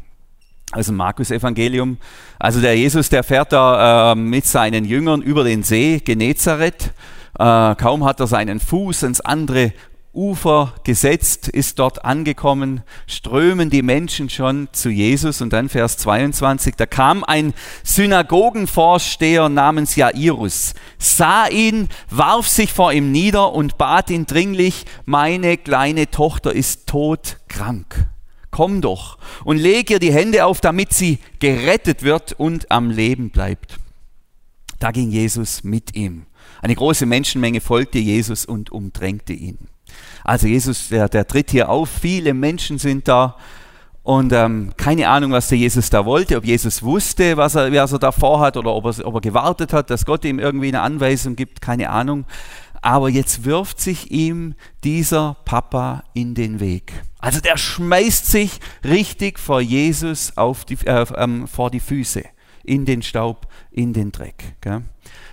Also 0.72 0.92
Markus 0.92 1.30
Evangelium. 1.30 1.98
Also 2.38 2.60
der 2.60 2.76
Jesus, 2.76 3.08
der 3.08 3.22
fährt 3.22 3.52
da 3.52 4.12
äh, 4.12 4.14
mit 4.14 4.46
seinen 4.46 4.84
Jüngern 4.84 5.20
über 5.20 5.44
den 5.44 5.62
See 5.62 6.00
Genezareth. 6.04 6.92
Äh, 7.38 7.74
kaum 7.74 8.04
hat 8.04 8.20
er 8.20 8.26
seinen 8.26 8.60
Fuß 8.60 9.02
ins 9.02 9.20
andere 9.20 9.72
Ufer 10.14 10.74
gesetzt, 10.84 11.48
ist 11.48 11.78
dort 11.78 12.04
angekommen, 12.04 12.82
strömen 13.06 13.70
die 13.70 13.82
Menschen 13.82 14.28
schon 14.28 14.68
zu 14.72 14.90
Jesus. 14.90 15.40
Und 15.40 15.52
dann 15.52 15.70
Vers 15.70 15.96
22, 15.96 16.74
da 16.76 16.84
kam 16.86 17.24
ein 17.24 17.54
Synagogenvorsteher 17.82 19.48
namens 19.48 19.96
Jairus, 19.96 20.74
sah 20.98 21.46
ihn, 21.46 21.88
warf 22.10 22.46
sich 22.46 22.72
vor 22.72 22.92
ihm 22.92 23.10
nieder 23.10 23.52
und 23.52 23.78
bat 23.78 24.10
ihn 24.10 24.26
dringlich, 24.26 24.84
meine 25.06 25.56
kleine 25.56 26.10
Tochter 26.10 26.52
ist 26.52 26.86
todkrank. 26.86 28.08
Komm 28.50 28.82
doch 28.82 29.16
und 29.44 29.56
leg 29.56 29.88
ihr 29.88 29.98
die 29.98 30.12
Hände 30.12 30.44
auf, 30.44 30.60
damit 30.60 30.92
sie 30.92 31.20
gerettet 31.38 32.02
wird 32.02 32.34
und 32.34 32.70
am 32.70 32.90
Leben 32.90 33.30
bleibt. 33.30 33.78
Da 34.78 34.90
ging 34.90 35.10
Jesus 35.10 35.64
mit 35.64 35.96
ihm. 35.96 36.26
Eine 36.60 36.74
große 36.74 37.06
Menschenmenge 37.06 37.62
folgte 37.62 37.98
Jesus 37.98 38.44
und 38.44 38.70
umdrängte 38.70 39.32
ihn. 39.32 39.58
Also 40.24 40.46
Jesus, 40.46 40.88
der, 40.88 41.08
der 41.08 41.26
tritt 41.26 41.50
hier 41.50 41.68
auf, 41.68 41.88
viele 41.88 42.34
Menschen 42.34 42.78
sind 42.78 43.08
da 43.08 43.36
und 44.02 44.32
ähm, 44.32 44.72
keine 44.76 45.08
Ahnung, 45.08 45.30
was 45.30 45.48
der 45.48 45.58
Jesus 45.58 45.88
da 45.88 46.04
wollte, 46.04 46.36
ob 46.36 46.44
Jesus 46.44 46.82
wusste, 46.82 47.36
was 47.36 47.54
er, 47.54 47.72
was 47.72 47.92
er 47.92 48.00
da 48.00 48.10
vorhat 48.10 48.56
oder 48.56 48.74
ob 48.74 48.86
er, 48.86 49.06
ob 49.06 49.14
er 49.14 49.20
gewartet 49.20 49.72
hat, 49.72 49.90
dass 49.90 50.04
Gott 50.04 50.24
ihm 50.24 50.40
irgendwie 50.40 50.68
eine 50.68 50.80
Anweisung 50.80 51.36
gibt, 51.36 51.60
keine 51.60 51.90
Ahnung. 51.90 52.24
Aber 52.80 53.08
jetzt 53.08 53.44
wirft 53.44 53.80
sich 53.80 54.10
ihm 54.10 54.54
dieser 54.82 55.36
Papa 55.44 56.02
in 56.14 56.34
den 56.34 56.58
Weg. 56.58 56.92
Also 57.20 57.40
der 57.40 57.56
schmeißt 57.56 58.26
sich 58.26 58.58
richtig 58.84 59.38
vor 59.38 59.60
Jesus 59.60 60.36
auf 60.36 60.64
die, 60.64 60.84
äh, 60.84 61.06
ähm, 61.16 61.46
vor 61.46 61.70
die 61.70 61.78
Füße, 61.78 62.24
in 62.64 62.84
den 62.84 63.02
Staub, 63.02 63.46
in 63.70 63.92
den 63.92 64.10
Dreck. 64.10 64.56
Gell? 64.60 64.82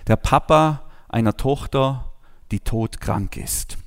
Der 0.06 0.14
Papa 0.14 0.82
einer 1.08 1.36
Tochter, 1.36 2.12
die 2.52 2.60
todkrank 2.60 3.36
ist. 3.36 3.78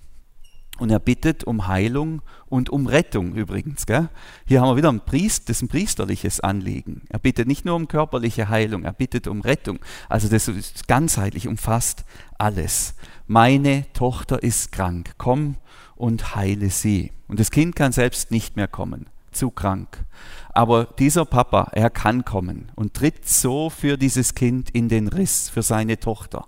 Und 0.83 0.89
er 0.89 0.99
bittet 0.99 1.45
um 1.45 1.67
Heilung 1.67 2.21
und 2.49 2.69
um 2.69 2.87
Rettung 2.87 3.35
übrigens. 3.35 3.85
Gell? 3.85 4.09
Hier 4.45 4.59
haben 4.59 4.67
wir 4.67 4.75
wieder 4.75 4.91
ein, 4.91 4.99
Priest, 4.99 5.47
das 5.47 5.55
ist 5.55 5.61
ein 5.61 5.67
priesterliches 5.69 6.41
Anliegen. 6.41 7.03
Er 7.07 7.19
bittet 7.19 7.47
nicht 7.47 7.63
nur 7.63 7.77
um 7.77 7.87
körperliche 7.87 8.49
Heilung, 8.49 8.83
er 8.83 8.91
bittet 8.91 9.27
um 9.27 9.39
Rettung. 9.39 9.79
Also 10.09 10.27
das 10.27 10.49
ist 10.49 10.89
ganzheitlich, 10.89 11.47
umfasst 11.47 12.03
alles. 12.37 12.95
Meine 13.27 13.85
Tochter 13.93 14.43
ist 14.43 14.73
krank, 14.73 15.13
komm 15.17 15.55
und 15.95 16.35
heile 16.35 16.69
sie. 16.69 17.13
Und 17.29 17.39
das 17.39 17.49
Kind 17.49 17.77
kann 17.77 17.93
selbst 17.93 18.31
nicht 18.31 18.57
mehr 18.57 18.67
kommen, 18.67 19.05
zu 19.31 19.51
krank. 19.51 20.03
Aber 20.49 20.83
dieser 20.99 21.23
Papa, 21.23 21.69
er 21.71 21.91
kann 21.91 22.25
kommen 22.25 22.73
und 22.75 22.93
tritt 22.93 23.25
so 23.25 23.69
für 23.69 23.97
dieses 23.97 24.35
Kind 24.35 24.69
in 24.71 24.89
den 24.89 25.07
Riss, 25.07 25.47
für 25.47 25.61
seine 25.61 25.97
Tochter. 25.97 26.45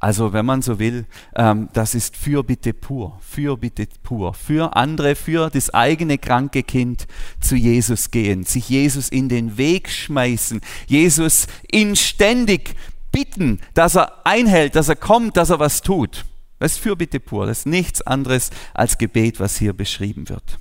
Also 0.00 0.32
wenn 0.32 0.46
man 0.46 0.62
so 0.62 0.78
will, 0.78 1.04
ähm, 1.36 1.68
das 1.74 1.94
ist 1.94 2.16
Fürbitte 2.16 2.72
pur, 2.72 3.18
Fürbitte 3.20 3.86
pur. 4.02 4.32
Für 4.32 4.74
andere, 4.74 5.14
für 5.14 5.50
das 5.50 5.74
eigene 5.74 6.16
kranke 6.16 6.62
Kind 6.62 7.06
zu 7.38 7.54
Jesus 7.54 8.10
gehen, 8.10 8.44
sich 8.44 8.70
Jesus 8.70 9.10
in 9.10 9.28
den 9.28 9.58
Weg 9.58 9.90
schmeißen, 9.90 10.62
Jesus 10.86 11.46
inständig 11.70 12.74
bitten, 13.12 13.60
dass 13.74 13.94
er 13.94 14.26
einhält, 14.26 14.74
dass 14.74 14.88
er 14.88 14.96
kommt, 14.96 15.36
dass 15.36 15.50
er 15.50 15.58
was 15.58 15.82
tut. 15.82 16.24
Das 16.58 16.72
ist 16.72 16.78
Fürbitte 16.78 17.20
pur, 17.20 17.46
das 17.46 17.60
ist 17.60 17.66
nichts 17.66 18.00
anderes 18.00 18.50
als 18.72 18.96
Gebet, 18.96 19.38
was 19.38 19.58
hier 19.58 19.74
beschrieben 19.74 20.30
wird. 20.30 20.58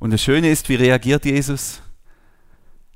Und 0.00 0.12
das 0.12 0.22
Schöne 0.22 0.50
ist, 0.50 0.68
wie 0.68 0.74
reagiert 0.74 1.24
Jesus? 1.24 1.82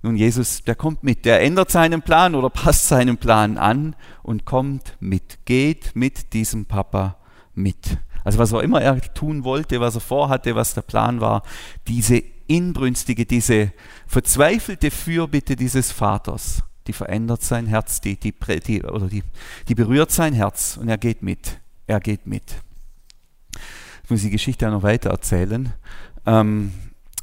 Nun, 0.03 0.17
Jesus, 0.17 0.65
der 0.65 0.75
kommt 0.75 1.03
mit, 1.03 1.25
der 1.27 1.43
ändert 1.43 1.71
seinen 1.71 2.03
Plan 2.03 2.35
oder 2.35 2.49
passt 2.49 2.89
seinen 2.89 3.19
Plan 3.19 3.59
an 3.59 3.95
und 4.23 4.47
kommt 4.47 4.97
mit, 4.99 5.45
geht 5.45 5.95
mit 5.95 6.33
diesem 6.33 6.65
Papa 6.65 7.17
mit. 7.55 7.99
Also 8.25 8.39
was 8.39 8.53
auch 8.53 8.61
immer 8.61 8.81
er 8.81 9.01
tun 9.01 9.45
wollte, 9.45 9.81
was 9.81 9.95
er 9.95 10.01
vorhatte, 10.01 10.55
was 10.55 10.75
der 10.75 10.83
Plan 10.83 11.21
war, 11.21 11.43
diese 11.87 12.23
inbrünstige, 12.47 13.27
diese 13.27 13.73
verzweifelte 14.07 14.91
Fürbitte 14.91 15.55
dieses 15.55 15.93
Vaters, 15.93 16.63
die 16.87 16.93
verändert 16.93 17.43
sein 17.43 17.67
Herz, 17.67 18.01
die, 18.01 18.17
die, 18.17 18.35
die, 18.67 18.83
oder 18.83 19.07
die, 19.07 19.23
die 19.69 19.75
berührt 19.75 20.11
sein 20.11 20.35
Herz 20.35 20.77
und 20.77 20.89
er 20.89 20.99
geht 20.99 21.23
mit. 21.23 21.61
Er 21.87 22.01
geht 22.01 22.27
mit. 22.27 22.57
Ich 24.05 24.11
muss 24.11 24.23
die 24.23 24.31
Geschichte 24.31 24.65
ja 24.65 24.71
noch 24.71 24.83
weiter 24.83 25.11
erzählen. 25.11 25.73
Ähm, 26.27 26.73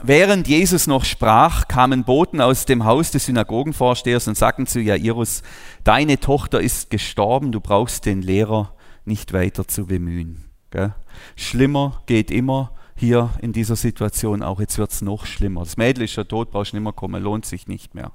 Während 0.03 0.47
Jesus 0.47 0.85
noch 0.85 1.05
sprach, 1.05 1.67
kamen 1.67 2.03
Boten 2.03 2.39
aus 2.39 2.65
dem 2.65 2.85
Haus 2.85 3.09
des 3.09 3.25
Synagogenvorstehers 3.25 4.27
und 4.27 4.37
sagten 4.37 4.67
zu 4.67 4.79
Jairus, 4.79 5.41
deine 5.83 6.19
Tochter 6.19 6.61
ist 6.61 6.91
gestorben, 6.91 7.51
du 7.51 7.59
brauchst 7.59 8.05
den 8.05 8.21
Lehrer 8.21 8.73
nicht 9.05 9.33
weiter 9.33 9.67
zu 9.67 9.87
bemühen. 9.87 10.45
Gell? 10.69 10.93
Schlimmer 11.35 12.03
geht 12.05 12.29
immer 12.29 12.73
hier 12.95 13.31
in 13.41 13.53
dieser 13.53 13.75
Situation, 13.75 14.43
auch 14.43 14.59
jetzt 14.59 14.77
wird 14.77 14.91
es 14.91 15.01
noch 15.01 15.25
schlimmer. 15.25 15.61
Das 15.61 15.77
Mädel 15.77 16.03
ist 16.03 16.15
ja 16.15 16.23
tot, 16.23 16.51
brauchst 16.51 16.73
nicht 16.73 16.83
mehr 16.83 16.93
kommen, 16.93 17.23
lohnt 17.23 17.45
sich 17.45 17.67
nicht 17.67 17.95
mehr. 17.95 18.11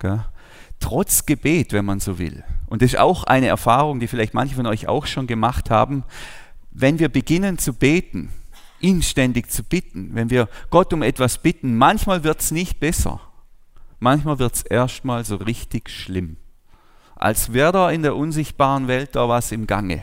Gell? 0.00 0.24
Trotz 0.80 1.26
Gebet, 1.26 1.72
wenn 1.72 1.84
man 1.84 2.00
so 2.00 2.18
will. 2.18 2.42
Und 2.66 2.82
das 2.82 2.94
ist 2.94 2.98
auch 2.98 3.22
eine 3.24 3.46
Erfahrung, 3.46 4.00
die 4.00 4.08
vielleicht 4.08 4.34
manche 4.34 4.56
von 4.56 4.66
euch 4.66 4.88
auch 4.88 5.06
schon 5.06 5.28
gemacht 5.28 5.70
haben. 5.70 6.02
Wenn 6.72 6.98
wir 6.98 7.08
beginnen 7.08 7.58
zu 7.58 7.72
beten, 7.72 8.30
ihn 8.84 9.02
ständig 9.02 9.50
zu 9.50 9.64
bitten, 9.64 10.10
wenn 10.12 10.30
wir 10.30 10.48
Gott 10.70 10.92
um 10.92 11.02
etwas 11.02 11.38
bitten, 11.38 11.76
manchmal 11.76 12.22
wird 12.22 12.40
es 12.40 12.50
nicht 12.50 12.78
besser. 12.78 13.20
Manchmal 13.98 14.38
wird 14.38 14.54
es 14.54 14.62
erstmal 14.62 15.24
so 15.24 15.36
richtig 15.36 15.88
schlimm. 15.88 16.36
Als 17.16 17.52
wäre 17.52 17.72
da 17.72 17.90
in 17.90 18.02
der 18.02 18.16
unsichtbaren 18.16 18.86
Welt 18.86 19.16
da 19.16 19.28
was 19.28 19.50
im 19.52 19.66
Gange. 19.66 20.02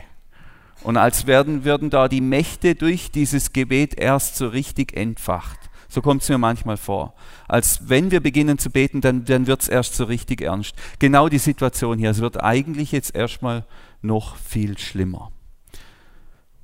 Und 0.82 0.96
als 0.96 1.28
werden, 1.28 1.64
würden 1.64 1.90
da 1.90 2.08
die 2.08 2.20
Mächte 2.20 2.74
durch 2.74 3.12
dieses 3.12 3.52
Gebet 3.52 3.98
erst 3.98 4.36
so 4.36 4.48
richtig 4.48 4.96
entfacht. 4.96 5.70
So 5.88 6.02
kommt 6.02 6.22
es 6.22 6.28
mir 6.28 6.38
manchmal 6.38 6.78
vor. 6.78 7.14
Als 7.46 7.88
wenn 7.88 8.10
wir 8.10 8.20
beginnen 8.20 8.58
zu 8.58 8.70
beten, 8.70 9.00
dann, 9.00 9.24
dann 9.24 9.46
wird 9.46 9.62
es 9.62 9.68
erst 9.68 9.94
so 9.94 10.04
richtig 10.04 10.40
ernst. 10.40 10.74
Genau 10.98 11.28
die 11.28 11.38
Situation 11.38 11.98
hier. 11.98 12.10
Es 12.10 12.20
wird 12.20 12.42
eigentlich 12.42 12.90
jetzt 12.90 13.14
erstmal 13.14 13.64
noch 14.00 14.36
viel 14.36 14.78
schlimmer. 14.78 15.30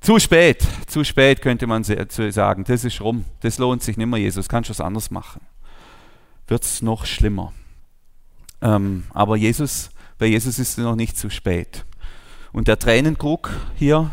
Zu 0.01 0.17
spät, 0.19 0.65
zu 0.87 1.03
spät 1.03 1.41
könnte 1.41 1.67
man 1.67 1.83
sagen. 1.83 2.63
Das 2.63 2.83
ist 2.83 3.01
rum. 3.01 3.25
Das 3.41 3.57
lohnt 3.57 3.83
sich 3.83 3.97
nicht 3.97 4.07
mehr, 4.07 4.19
Jesus. 4.19 4.47
Kannst 4.47 4.69
du 4.69 4.71
was 4.71 4.81
anderes 4.81 5.11
machen. 5.11 5.41
Wird 6.47 6.63
es 6.63 6.81
noch 6.81 7.05
schlimmer. 7.05 7.53
Ähm, 8.61 9.03
aber 9.13 9.35
Jesus, 9.35 9.89
bei 10.17 10.25
Jesus 10.25 10.57
ist 10.57 10.77
es 10.77 10.83
noch 10.83 10.95
nicht 10.95 11.17
zu 11.17 11.29
spät. 11.29 11.85
Und 12.51 12.67
der 12.67 12.79
Tränenkrug 12.79 13.51
hier 13.75 14.11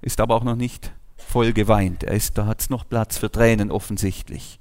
ist 0.00 0.20
aber 0.20 0.36
auch 0.36 0.44
noch 0.44 0.56
nicht 0.56 0.92
voll 1.16 1.52
geweint. 1.52 2.04
Er 2.04 2.14
ist, 2.14 2.38
da 2.38 2.46
hat 2.46 2.60
es 2.60 2.70
noch 2.70 2.88
Platz 2.88 3.18
für 3.18 3.30
Tränen 3.30 3.70
offensichtlich. 3.70 4.58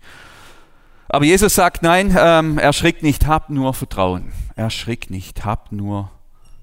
Aber 1.10 1.24
Jesus 1.24 1.56
sagt, 1.56 1.84
nein, 1.84 2.16
ähm, 2.20 2.58
erschrick 2.58 3.02
nicht, 3.02 3.28
hab 3.28 3.50
nur 3.50 3.74
Vertrauen. 3.74 4.34
Erschrick 4.56 5.10
nicht, 5.10 5.46
hab 5.46 5.72
nur 5.72 6.12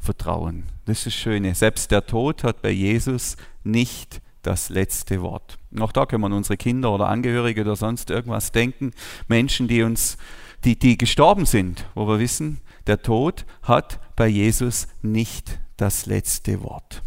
Vertrauen. 0.04 0.64
Das 0.84 0.98
ist 0.98 1.06
das 1.06 1.14
Schöne. 1.14 1.54
Selbst 1.54 1.90
der 1.90 2.06
Tod 2.06 2.44
hat 2.44 2.62
bei 2.62 2.70
Jesus 2.70 3.36
nicht 3.64 4.20
das 4.42 4.68
letzte 4.68 5.22
Wort. 5.22 5.58
Auch 5.80 5.92
da 5.92 6.06
können 6.06 6.22
wir 6.22 6.36
unsere 6.36 6.56
Kinder 6.58 6.92
oder 6.92 7.08
Angehörige 7.08 7.62
oder 7.62 7.74
sonst 7.74 8.10
irgendwas 8.10 8.52
denken. 8.52 8.92
Menschen, 9.28 9.66
die 9.66 9.82
uns, 9.82 10.18
die, 10.64 10.78
die 10.78 10.98
gestorben 10.98 11.46
sind, 11.46 11.86
wo 11.94 12.06
wir 12.06 12.18
wissen, 12.18 12.60
der 12.86 13.02
Tod 13.02 13.46
hat 13.62 13.98
bei 14.14 14.28
Jesus 14.28 14.88
nicht 15.00 15.58
das 15.78 16.06
letzte 16.06 16.62
Wort. 16.62 17.02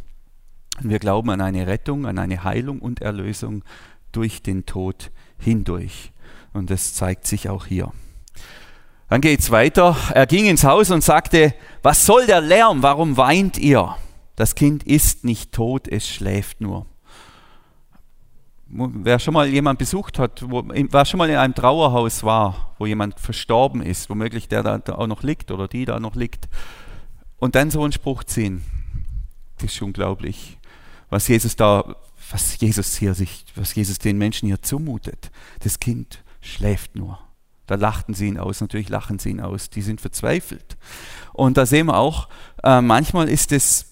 Und 0.82 0.90
wir 0.90 1.00
glauben 1.00 1.30
an 1.30 1.42
eine 1.42 1.68
Rettung, 1.68 2.06
an 2.06 2.18
eine 2.18 2.44
Heilung 2.44 2.80
und 2.80 3.02
Erlösung 3.02 3.64
durch 4.12 4.42
den 4.42 4.66
Tod 4.66 5.12
hindurch. 5.38 6.12
Und 6.54 6.72
das 6.72 6.96
zeigt 6.96 7.28
sich 7.28 7.50
auch 7.50 7.68
hier. 7.68 7.92
Dann 9.10 9.22
geht's 9.22 9.52
weiter. 9.52 9.96
Er 10.13 10.26
ging 10.26 10.46
ins 10.46 10.63
Haus 10.63 10.91
und 10.91 11.04
sagte, 11.04 11.54
was 11.82 12.06
soll 12.06 12.26
der 12.26 12.41
Lärm? 12.41 12.84
Warum 12.84 13.17
weint 13.17 13.58
ihr? 13.58 13.96
Das 14.36 14.54
Kind 14.54 14.84
ist 14.84 15.24
nicht 15.24 15.52
tot, 15.52 15.88
es 15.88 16.08
schläft 16.08 16.62
nur. 16.62 16.86
Wer 18.70 19.17
schon 19.20 19.34
mal 19.34 19.48
jemand 19.48 19.80
besucht 19.80 20.20
hat, 20.20 20.43
wo, 20.50 20.62
wer 20.65 21.06
schon 21.06 21.17
mal 21.20 21.30
in 21.30 21.38
einem 21.38 21.56
Trauerhaus 21.56 22.24
war, 22.24 22.76
wo 22.78 22.86
jemand 22.86 23.17
verstorben 23.17 23.82
ist, 23.82 24.10
womöglich 24.10 24.50
der 24.50 24.62
da 24.62 24.93
auch 24.93 25.08
noch 25.08 25.24
liegt 25.24 25.52
oder 25.52 25.70
die 25.70 25.86
da 25.86 26.02
noch 26.02 26.15
liegt, 26.15 26.50
und 27.39 27.56
dann 27.56 27.72
so 27.72 27.82
einen 27.82 27.93
Spruch 27.93 28.26
ziehen, 28.26 28.63
das 29.60 29.74
ist 29.74 29.82
unglaublich, 29.82 30.58
was 31.10 31.30
Jesus 31.30 31.56
da, 31.56 31.96
was 32.30 32.60
Jesus 32.60 32.98
hier 32.98 33.13
sich, 33.13 33.46
was 33.56 33.74
Jesus 33.74 34.00
den 34.00 34.17
Menschen 34.17 34.48
hier 34.48 34.62
zumutet. 34.62 35.32
Das 35.62 35.80
Kind 35.80 36.22
schläft 36.41 36.96
nur. 36.96 37.20
Da 37.68 37.76
lachten 37.76 38.14
sie 38.14 38.30
ihn 38.30 38.40
aus, 38.40 38.62
natürlich 38.62 38.90
lachen 38.90 39.20
sie 39.20 39.32
ihn 39.32 39.42
aus, 39.42 39.70
die 39.70 39.82
sind 39.82 40.02
verzweifelt. 40.02 40.78
Und 41.34 41.58
da 41.58 41.66
sehen 41.66 41.88
wir 41.88 41.98
auch, 41.98 42.30
äh, 42.64 42.82
manchmal 42.82 43.30
ist 43.30 43.52
das, 43.52 43.86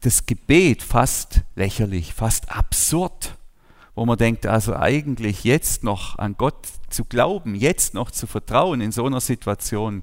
das 0.00 0.26
Gebet 0.26 0.82
fast 0.82 1.42
lächerlich, 1.54 2.12
fast 2.12 2.50
absurd, 2.50 3.36
wo 3.94 4.04
man 4.04 4.18
denkt, 4.18 4.46
also 4.46 4.74
eigentlich 4.74 5.44
jetzt 5.44 5.84
noch 5.84 6.18
an 6.18 6.34
Gott 6.36 6.66
zu 6.90 7.04
glauben, 7.04 7.54
jetzt 7.54 7.94
noch 7.94 8.10
zu 8.10 8.26
vertrauen 8.26 8.80
in 8.80 8.90
so 8.90 9.06
einer 9.06 9.20
Situation, 9.20 10.02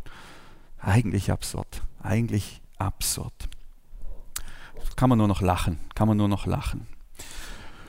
eigentlich 0.79 1.31
absurd, 1.31 1.81
eigentlich 2.01 2.61
absurd. 2.77 3.33
Kann 4.95 5.09
man 5.09 5.17
nur 5.17 5.27
noch 5.27 5.41
lachen, 5.41 5.79
kann 5.95 6.07
man 6.07 6.17
nur 6.17 6.27
noch 6.27 6.45
lachen. 6.45 6.87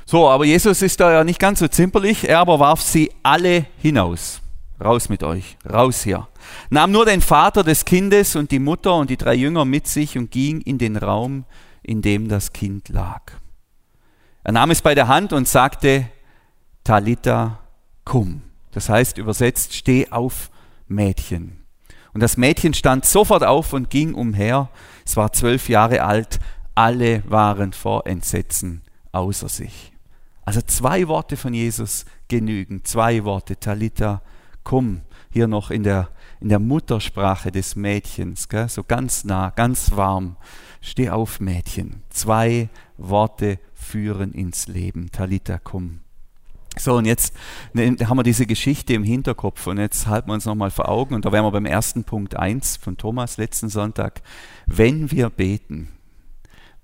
So, 0.06 0.28
aber 0.28 0.44
Jesus 0.44 0.82
ist 0.82 0.98
da 0.98 1.12
ja 1.12 1.24
nicht 1.24 1.38
ganz 1.38 1.60
so 1.60 1.68
zimperlich, 1.68 2.28
er 2.28 2.40
aber 2.40 2.58
warf 2.58 2.82
sie 2.82 3.12
alle 3.22 3.66
hinaus. 3.78 4.40
Raus 4.82 5.08
mit 5.10 5.22
euch, 5.22 5.58
raus 5.70 6.02
hier. 6.02 6.28
Nahm 6.70 6.90
nur 6.90 7.04
den 7.04 7.20
Vater 7.20 7.62
des 7.62 7.84
Kindes 7.84 8.34
und 8.34 8.50
die 8.50 8.58
Mutter 8.58 8.94
und 8.94 9.10
die 9.10 9.18
drei 9.18 9.34
Jünger 9.34 9.64
mit 9.64 9.86
sich 9.86 10.16
und 10.16 10.30
ging 10.30 10.62
in 10.62 10.78
den 10.78 10.96
Raum, 10.96 11.44
in 11.82 12.00
dem 12.00 12.28
das 12.28 12.52
Kind 12.52 12.88
lag. 12.88 13.32
Er 14.42 14.52
nahm 14.52 14.70
es 14.70 14.80
bei 14.80 14.94
der 14.94 15.08
Hand 15.08 15.34
und 15.34 15.46
sagte, 15.46 16.08
Talita 16.82 17.60
cum. 18.04 18.42
Das 18.72 18.88
heißt 18.88 19.18
übersetzt, 19.18 19.74
steh 19.74 20.08
auf, 20.10 20.50
Mädchen. 20.88 21.64
Und 22.12 22.20
das 22.20 22.36
Mädchen 22.36 22.74
stand 22.74 23.04
sofort 23.04 23.44
auf 23.44 23.72
und 23.72 23.90
ging 23.90 24.14
umher. 24.14 24.70
Es 25.04 25.16
war 25.16 25.32
zwölf 25.32 25.68
Jahre 25.68 26.02
alt. 26.02 26.40
Alle 26.74 27.22
waren 27.28 27.72
vor 27.72 28.06
Entsetzen 28.06 28.82
außer 29.12 29.48
sich. 29.48 29.92
Also 30.44 30.62
zwei 30.62 31.06
Worte 31.06 31.36
von 31.36 31.54
Jesus 31.54 32.06
genügen. 32.28 32.84
Zwei 32.84 33.24
Worte, 33.24 33.56
Talita 33.58 34.22
komm, 34.70 35.00
hier 35.32 35.48
noch 35.48 35.72
in 35.72 35.82
der, 35.82 36.10
in 36.40 36.48
der 36.48 36.60
Muttersprache 36.60 37.50
des 37.50 37.74
Mädchens, 37.74 38.48
gell? 38.48 38.68
so 38.68 38.84
ganz 38.84 39.24
nah, 39.24 39.50
ganz 39.50 39.96
warm. 39.96 40.36
Steh 40.80 41.10
auf, 41.10 41.40
Mädchen. 41.40 42.04
Zwei 42.08 42.68
Worte 42.96 43.58
führen 43.74 44.30
ins 44.30 44.68
Leben. 44.68 45.10
Talita 45.10 45.58
komm. 45.58 46.02
So, 46.78 46.94
und 46.98 47.04
jetzt 47.04 47.34
ne, 47.72 47.96
haben 48.04 48.16
wir 48.16 48.22
diese 48.22 48.46
Geschichte 48.46 48.94
im 48.94 49.02
Hinterkopf 49.02 49.66
und 49.66 49.78
jetzt 49.78 50.06
halten 50.06 50.28
wir 50.28 50.34
uns 50.34 50.44
nochmal 50.44 50.70
vor 50.70 50.88
Augen 50.88 51.16
und 51.16 51.24
da 51.24 51.32
wären 51.32 51.44
wir 51.44 51.50
beim 51.50 51.66
ersten 51.66 52.04
Punkt 52.04 52.36
1 52.36 52.76
von 52.76 52.96
Thomas 52.96 53.38
letzten 53.38 53.70
Sonntag. 53.70 54.22
Wenn 54.66 55.10
wir 55.10 55.30
beten, 55.30 55.88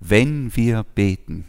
wenn 0.01 0.53
wir 0.57 0.83
beten, 0.83 1.45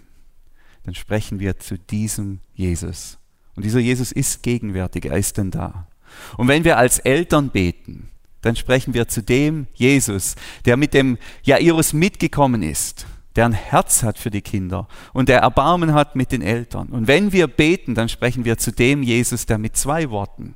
dann 0.85 0.94
sprechen 0.94 1.40
wir 1.40 1.59
zu 1.59 1.77
diesem 1.77 2.38
Jesus. 2.55 3.18
Und 3.57 3.64
dieser 3.64 3.81
Jesus 3.81 4.12
ist 4.12 4.44
gegenwärtig, 4.44 5.07
er 5.07 5.18
ist 5.18 5.37
denn 5.37 5.51
da. 5.51 5.88
Und 6.37 6.49
wenn 6.49 6.64
wir 6.64 6.79
als 6.79 6.99
Eltern 6.99 7.51
beten, 7.51 8.09
dann 8.42 8.57
sprechen 8.57 8.94
wir 8.94 9.09
zu 9.09 9.23
dem 9.23 9.66
Jesus, 9.75 10.37
der 10.64 10.77
mit 10.77 10.94
dem 10.94 11.18
Jairus 11.42 11.92
mitgekommen 11.92 12.62
ist, 12.62 13.07
der 13.37 13.47
ein 13.47 13.53
Herz 13.53 14.03
hat 14.03 14.18
für 14.18 14.31
die 14.31 14.42
Kinder 14.42 14.88
und 15.12 15.29
der 15.29 15.40
Erbarmen 15.40 15.92
hat 15.92 16.16
mit 16.16 16.33
den 16.33 16.42
Eltern. 16.42 16.88
Und 16.88 17.07
wenn 17.09 17.33
wir 17.33 17.47
beten, 17.47 17.94
dann 17.94 18.09
sprechen 18.09 18.44
wir 18.44 18.59
zu 18.59 18.73
dem 18.73 19.03
Jesus, 19.03 19.47
der 19.47 19.59
mit 19.59 19.77
zwei 19.77 20.11
Worten, 20.11 20.55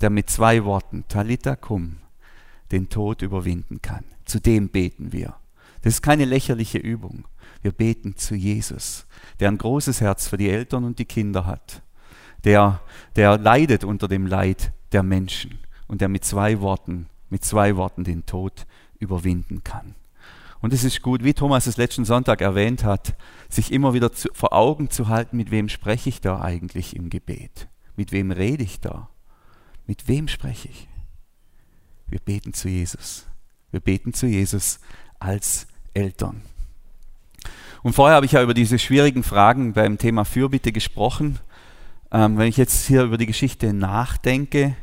der 0.00 0.10
mit 0.10 0.30
zwei 0.30 0.64
Worten, 0.64 1.04
Talita 1.08 1.56
cum, 1.56 1.96
den 2.72 2.88
Tod 2.88 3.22
überwinden 3.22 3.80
kann. 3.82 4.04
Zu 4.24 4.40
dem 4.40 4.68
beten 4.68 5.12
wir. 5.12 5.34
Das 5.82 5.94
ist 5.94 6.02
keine 6.02 6.24
lächerliche 6.24 6.78
Übung. 6.78 7.26
Wir 7.62 7.72
beten 7.72 8.16
zu 8.16 8.34
Jesus, 8.34 9.06
der 9.40 9.48
ein 9.48 9.58
großes 9.58 10.00
Herz 10.00 10.28
für 10.28 10.36
die 10.36 10.50
Eltern 10.50 10.84
und 10.84 10.98
die 10.98 11.04
Kinder 11.04 11.46
hat, 11.46 11.82
der, 12.44 12.80
der 13.16 13.38
leidet 13.38 13.84
unter 13.84 14.08
dem 14.08 14.26
Leid 14.26 14.72
der 14.94 15.02
Menschen 15.02 15.58
und 15.86 16.00
der 16.00 16.08
mit 16.08 16.24
zwei 16.24 16.60
Worten, 16.60 17.08
mit 17.28 17.44
zwei 17.44 17.76
Worten 17.76 18.04
den 18.04 18.24
Tod 18.24 18.66
überwinden 18.98 19.62
kann. 19.64 19.94
Und 20.60 20.72
es 20.72 20.82
ist 20.82 21.02
gut, 21.02 21.22
wie 21.22 21.34
Thomas 21.34 21.66
es 21.66 21.76
letzten 21.76 22.06
Sonntag 22.06 22.40
erwähnt 22.40 22.84
hat, 22.84 23.14
sich 23.50 23.70
immer 23.70 23.92
wieder 23.92 24.12
zu, 24.12 24.30
vor 24.32 24.54
Augen 24.54 24.88
zu 24.88 25.08
halten, 25.08 25.36
mit 25.36 25.50
wem 25.50 25.68
spreche 25.68 26.08
ich 26.08 26.22
da 26.22 26.40
eigentlich 26.40 26.96
im 26.96 27.10
Gebet? 27.10 27.68
Mit 27.96 28.12
wem 28.12 28.30
rede 28.30 28.64
ich 28.64 28.80
da? 28.80 29.10
Mit 29.86 30.08
wem 30.08 30.26
spreche 30.26 30.68
ich? 30.68 30.88
Wir 32.06 32.18
beten 32.18 32.54
zu 32.54 32.68
Jesus. 32.68 33.26
Wir 33.72 33.80
beten 33.80 34.14
zu 34.14 34.26
Jesus 34.26 34.78
als 35.18 35.66
Eltern. 35.92 36.40
Und 37.82 37.92
vorher 37.92 38.16
habe 38.16 38.24
ich 38.24 38.32
ja 38.32 38.42
über 38.42 38.54
diese 38.54 38.78
schwierigen 38.78 39.22
Fragen 39.22 39.74
beim 39.74 39.98
Thema 39.98 40.24
Fürbitte 40.24 40.72
gesprochen. 40.72 41.38
Ähm, 42.10 42.38
wenn 42.38 42.48
ich 42.48 42.56
jetzt 42.56 42.86
hier 42.86 43.02
über 43.02 43.18
die 43.18 43.26
Geschichte 43.26 43.74
nachdenke, 43.74 44.76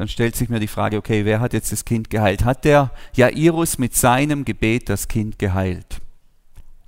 dann 0.00 0.08
stellt 0.08 0.34
sich 0.34 0.48
mir 0.48 0.60
die 0.60 0.66
Frage, 0.66 0.96
okay, 0.96 1.26
wer 1.26 1.40
hat 1.40 1.52
jetzt 1.52 1.72
das 1.72 1.84
Kind 1.84 2.08
geheilt? 2.08 2.46
Hat 2.46 2.64
der 2.64 2.90
Jairus 3.12 3.76
mit 3.76 3.94
seinem 3.94 4.46
Gebet 4.46 4.88
das 4.88 5.08
Kind 5.08 5.38
geheilt? 5.38 6.00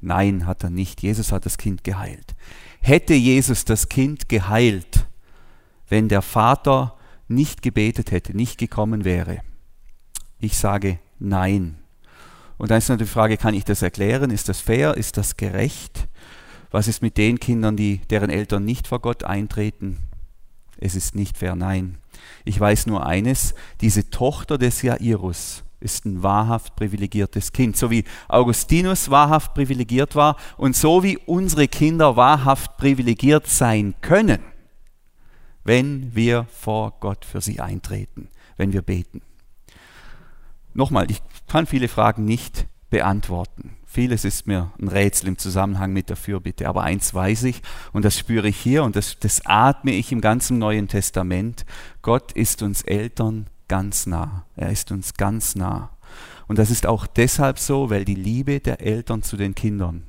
Nein, 0.01 0.46
hat 0.46 0.64
er 0.64 0.70
nicht. 0.70 1.03
Jesus 1.03 1.31
hat 1.31 1.44
das 1.44 1.59
Kind 1.59 1.85
geheilt. 1.85 2.35
Hätte 2.81 3.12
Jesus 3.12 3.66
das 3.66 3.90
Kind 3.90 4.31
geheilt, 4.31 5.07
wenn 5.90 6.09
der 6.09 6.22
Vater 6.22 6.96
nicht 7.29 7.61
gebetet 7.61 8.12
hätte, 8.12 8.35
nicht 8.35 8.57
gekommen 8.57 9.05
wäre? 9.05 9.42
Ich 10.38 10.57
sage 10.57 10.98
nein. 11.18 11.77
Und 12.57 12.70
dann 12.70 12.79
ist 12.79 12.88
natürlich 12.88 13.11
die 13.11 13.14
Frage, 13.14 13.37
kann 13.37 13.53
ich 13.53 13.64
das 13.64 13.83
erklären? 13.83 14.31
Ist 14.31 14.48
das 14.48 14.62
fair? 14.62 14.96
Ist 14.96 15.18
das 15.18 15.37
gerecht? 15.37 16.09
Was 16.70 16.88
ist 16.88 17.03
mit 17.03 17.18
den 17.18 17.38
Kindern, 17.38 17.77
die, 17.77 17.98
deren 18.09 18.31
Eltern 18.31 18.64
nicht 18.64 18.87
vor 18.87 19.01
Gott 19.01 19.22
eintreten? 19.22 19.98
Es 20.83 20.97
ist 20.97 21.14
nicht 21.14 21.38
fair, 21.38 21.55
nein. 21.55 21.99
Ich 22.45 22.59
weiß 22.59 22.87
nur 22.87 23.07
eines, 23.07 23.55
diese 23.81 24.11
Tochter 24.11 24.59
des 24.59 24.83
Jairus 24.83 25.62
ist 25.79 26.05
ein 26.07 26.25
wahrhaft 26.25 26.75
privilegiertes 26.75 27.53
Kind, 27.53 27.77
so 27.77 27.90
wie 27.90 28.05
Augustinus 28.27 29.09
wahrhaft 29.09 29.55
privilegiert 29.55 30.16
war 30.16 30.37
und 30.57 30.75
so 30.75 31.05
wie 31.05 31.18
unsere 31.18 31.68
Kinder 31.68 32.16
wahrhaft 32.16 32.77
privilegiert 32.79 33.47
sein 33.47 33.95
können, 34.01 34.40
wenn 35.62 36.14
wir 36.14 36.47
vor 36.53 36.95
Gott 36.99 37.25
für 37.25 37.40
sie 37.40 37.61
eintreten, 37.61 38.29
wenn 38.57 38.73
wir 38.73 38.83
beten. 38.83 39.23
Nochmal, 40.75 41.11
ich 41.12 41.23
kann 41.47 41.66
viele 41.66 41.87
Fragen 41.87 42.25
nicht 42.25 42.66
beantworten. 42.90 43.77
Vieles 43.93 44.25
ist 44.25 44.47
mir 44.47 44.73
ein 44.81 44.89
Rätsel 44.89 45.29
im 45.29 45.37
Zusammenhang 45.37 45.93
mit 45.93 46.09
der 46.09 46.17
Fürbitte. 46.17 46.67
Aber 46.67 46.83
eins 46.83 47.13
weiß 47.13 47.43
ich 47.43 47.61
und 47.93 48.07
das 48.07 48.19
spüre 48.19 48.49
ich 48.49 48.57
hier 48.57 48.85
und 48.85 48.97
das, 48.97 49.19
das 49.21 49.43
atme 49.45 49.93
ich 49.93 50.13
im 50.13 50.23
ganzen 50.23 50.57
Neuen 50.57 50.89
Testament. 50.89 51.67
Gott 52.01 52.33
ist 52.33 52.63
uns 52.63 52.81
Eltern 52.81 53.49
ganz 53.69 54.07
nah. 54.07 54.47
Er 54.57 54.71
ist 54.71 54.93
uns 54.93 55.13
ganz 55.13 55.57
nah. 55.57 55.91
Und 56.49 56.59
das 56.59 56.71
ist 56.71 56.87
auch 56.87 57.07
deshalb 57.07 57.59
so, 57.59 57.91
weil 57.91 58.07
die 58.07 58.15
Liebe 58.15 58.61
der 58.61 58.81
Eltern 58.81 59.23
zu 59.23 59.37
den 59.37 59.55
Kindern 59.55 60.05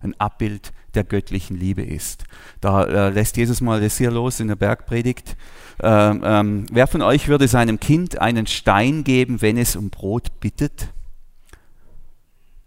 ein 0.00 0.18
Abbild 0.18 0.72
der 0.94 1.04
göttlichen 1.04 1.56
Liebe 1.56 1.82
ist. 1.82 2.24
Da 2.60 2.82
äh, 2.82 3.10
lässt 3.10 3.36
Jesus 3.36 3.60
mal 3.60 3.80
das 3.80 3.96
hier 3.96 4.10
los 4.10 4.40
in 4.40 4.48
der 4.48 4.56
Bergpredigt. 4.56 5.36
Ähm, 5.80 6.22
ähm, 6.24 6.66
wer 6.72 6.88
von 6.88 7.00
euch 7.00 7.28
würde 7.28 7.46
seinem 7.46 7.78
Kind 7.78 8.20
einen 8.20 8.48
Stein 8.48 9.04
geben, 9.04 9.40
wenn 9.40 9.56
es 9.56 9.76
um 9.76 9.88
Brot 9.88 10.40
bittet? 10.40 10.88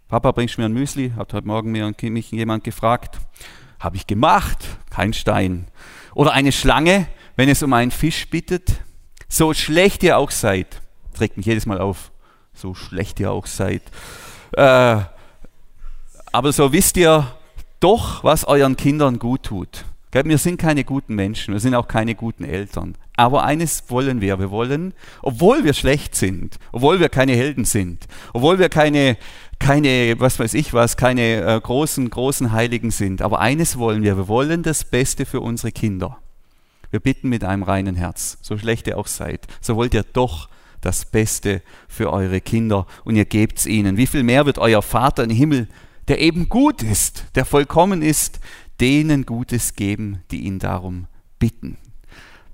Papa, 0.08 0.32
bringst 0.32 0.56
du 0.56 0.60
mir 0.60 0.66
ein 0.66 0.74
Müsli? 0.74 1.12
Hat 1.16 1.32
heute 1.32 1.46
Morgen 1.46 1.72
mir 1.72 1.90
mich 2.02 2.30
jemand 2.30 2.62
gefragt. 2.62 3.18
Habe 3.80 3.96
ich 3.96 4.06
gemacht, 4.06 4.58
kein 4.90 5.14
Stein. 5.14 5.66
Oder 6.14 6.32
eine 6.32 6.52
Schlange, 6.52 7.06
wenn 7.36 7.48
es 7.48 7.62
um 7.62 7.72
einen 7.72 7.90
Fisch 7.90 8.28
bittet. 8.28 8.82
So 9.28 9.54
schlecht 9.54 10.02
ihr 10.02 10.18
auch 10.18 10.30
seid, 10.30 10.82
trägt 11.14 11.38
mich 11.38 11.46
jedes 11.46 11.64
Mal 11.64 11.80
auf. 11.80 12.12
So 12.52 12.74
schlecht 12.74 13.18
ihr 13.18 13.32
auch 13.32 13.46
seid. 13.46 13.82
Äh, 14.52 15.00
aber 16.32 16.52
so 16.52 16.72
wisst 16.72 16.98
ihr 16.98 17.26
doch, 17.80 18.22
was 18.22 18.44
euren 18.44 18.76
Kindern 18.76 19.18
gut 19.18 19.44
tut. 19.44 19.84
Wir 20.12 20.38
sind 20.38 20.58
keine 20.58 20.84
guten 20.84 21.16
Menschen, 21.16 21.54
wir 21.54 21.60
sind 21.60 21.74
auch 21.74 21.88
keine 21.88 22.14
guten 22.14 22.44
Eltern. 22.44 22.94
Aber 23.16 23.44
eines 23.44 23.84
wollen 23.88 24.20
wir, 24.20 24.38
wir 24.38 24.50
wollen, 24.50 24.94
obwohl 25.22 25.64
wir 25.64 25.74
schlecht 25.74 26.14
sind, 26.14 26.58
obwohl 26.72 27.00
wir 27.00 27.08
keine 27.08 27.32
Helden 27.32 27.64
sind, 27.64 28.06
obwohl 28.32 28.58
wir 28.58 28.68
keine, 28.68 29.16
keine, 29.58 30.14
was 30.18 30.38
weiß 30.38 30.54
ich 30.54 30.72
was, 30.72 30.96
keine 30.96 31.42
äh, 31.42 31.60
großen, 31.60 32.08
großen 32.10 32.52
Heiligen 32.52 32.90
sind. 32.90 33.22
Aber 33.22 33.40
eines 33.40 33.78
wollen 33.78 34.02
wir, 34.02 34.16
wir 34.16 34.28
wollen 34.28 34.62
das 34.62 34.84
Beste 34.84 35.26
für 35.26 35.40
unsere 35.40 35.72
Kinder. 35.72 36.18
Wir 36.90 37.00
bitten 37.00 37.28
mit 37.28 37.44
einem 37.44 37.64
reinen 37.64 37.96
Herz, 37.96 38.38
so 38.40 38.56
schlecht 38.56 38.86
ihr 38.86 38.98
auch 38.98 39.08
seid, 39.08 39.46
so 39.60 39.76
wollt 39.76 39.94
ihr 39.94 40.04
doch 40.04 40.48
das 40.80 41.06
Beste 41.06 41.62
für 41.88 42.12
eure 42.12 42.40
Kinder 42.40 42.86
und 43.04 43.16
ihr 43.16 43.24
gebt's 43.24 43.66
ihnen. 43.66 43.96
Wie 43.96 44.06
viel 44.06 44.22
mehr 44.22 44.46
wird 44.46 44.58
euer 44.58 44.82
Vater 44.82 45.24
im 45.24 45.30
Himmel, 45.30 45.68
der 46.08 46.20
eben 46.20 46.48
gut 46.48 46.82
ist, 46.82 47.24
der 47.34 47.44
vollkommen 47.44 48.02
ist, 48.02 48.38
denen 48.80 49.24
Gutes 49.24 49.74
geben, 49.74 50.22
die 50.30 50.40
ihn 50.40 50.58
darum 50.58 51.06
bitten. 51.38 51.78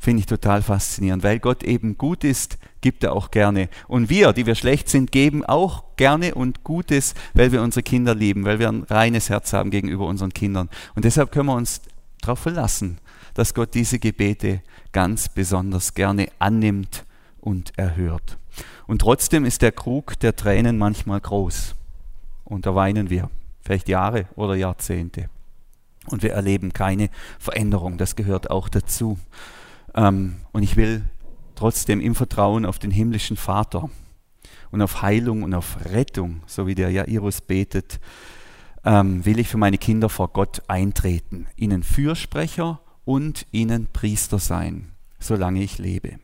Finde 0.02 0.20
ich 0.20 0.26
total 0.26 0.62
faszinierend, 0.62 1.22
weil 1.22 1.38
Gott 1.40 1.62
eben 1.62 1.98
gut 1.98 2.24
ist, 2.24 2.56
gibt 2.80 3.04
er 3.04 3.12
auch 3.12 3.30
gerne. 3.30 3.68
Und 3.86 4.08
wir, 4.08 4.32
die 4.32 4.46
wir 4.46 4.54
schlecht 4.54 4.88
sind, 4.88 5.12
geben 5.12 5.44
auch 5.44 5.84
gerne 5.96 6.34
und 6.34 6.64
Gutes, 6.64 7.14
weil 7.34 7.52
wir 7.52 7.60
unsere 7.60 7.82
Kinder 7.82 8.14
lieben, 8.14 8.46
weil 8.46 8.58
wir 8.58 8.70
ein 8.70 8.84
reines 8.84 9.28
Herz 9.28 9.52
haben 9.52 9.70
gegenüber 9.70 10.06
unseren 10.06 10.32
Kindern. 10.32 10.70
Und 10.94 11.04
deshalb 11.04 11.32
können 11.32 11.48
wir 11.48 11.54
uns 11.54 11.82
darauf 12.22 12.38
verlassen, 12.38 12.96
dass 13.34 13.52
Gott 13.52 13.74
diese 13.74 13.98
Gebete 13.98 14.62
ganz 14.92 15.28
besonders 15.28 15.92
gerne 15.92 16.28
annimmt 16.38 17.04
und 17.42 17.78
erhört. 17.78 18.38
Und 18.86 19.02
trotzdem 19.02 19.44
ist 19.44 19.60
der 19.60 19.72
Krug 19.72 20.18
der 20.20 20.34
Tränen 20.34 20.78
manchmal 20.78 21.20
groß. 21.20 21.74
Und 22.44 22.64
da 22.64 22.74
weinen 22.74 23.10
wir, 23.10 23.28
vielleicht 23.60 23.90
Jahre 23.90 24.28
oder 24.34 24.54
Jahrzehnte. 24.54 25.28
Und 26.06 26.22
wir 26.22 26.32
erleben 26.32 26.72
keine 26.72 27.10
Veränderung, 27.38 27.98
das 27.98 28.16
gehört 28.16 28.50
auch 28.50 28.70
dazu. 28.70 29.18
Ähm, 29.94 30.36
und 30.52 30.62
ich 30.62 30.76
will 30.76 31.04
trotzdem 31.54 32.00
im 32.00 32.14
Vertrauen 32.14 32.64
auf 32.64 32.78
den 32.78 32.90
himmlischen 32.90 33.36
Vater 33.36 33.90
und 34.70 34.82
auf 34.82 35.02
Heilung 35.02 35.42
und 35.42 35.54
auf 35.54 35.78
Rettung, 35.84 36.42
so 36.46 36.66
wie 36.66 36.74
der 36.74 36.90
Jairus 36.90 37.40
betet, 37.40 38.00
ähm, 38.84 39.24
will 39.26 39.38
ich 39.38 39.48
für 39.48 39.58
meine 39.58 39.78
Kinder 39.78 40.08
vor 40.08 40.28
Gott 40.28 40.62
eintreten, 40.68 41.46
ihnen 41.56 41.82
Fürsprecher 41.82 42.80
und 43.04 43.46
ihnen 43.50 43.88
Priester 43.92 44.38
sein, 44.38 44.92
solange 45.18 45.62
ich 45.62 45.78
lebe. 45.78 46.18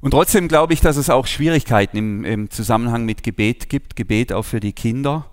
Und 0.00 0.10
trotzdem 0.10 0.46
glaube 0.48 0.74
ich, 0.74 0.80
dass 0.80 0.96
es 0.96 1.10
auch 1.10 1.26
Schwierigkeiten 1.26 1.96
im, 1.96 2.24
im 2.24 2.50
Zusammenhang 2.50 3.04
mit 3.04 3.22
Gebet 3.22 3.68
gibt, 3.68 3.96
Gebet 3.96 4.32
auch 4.32 4.44
für 4.44 4.60
die 4.60 4.72
Kinder. 4.72 5.26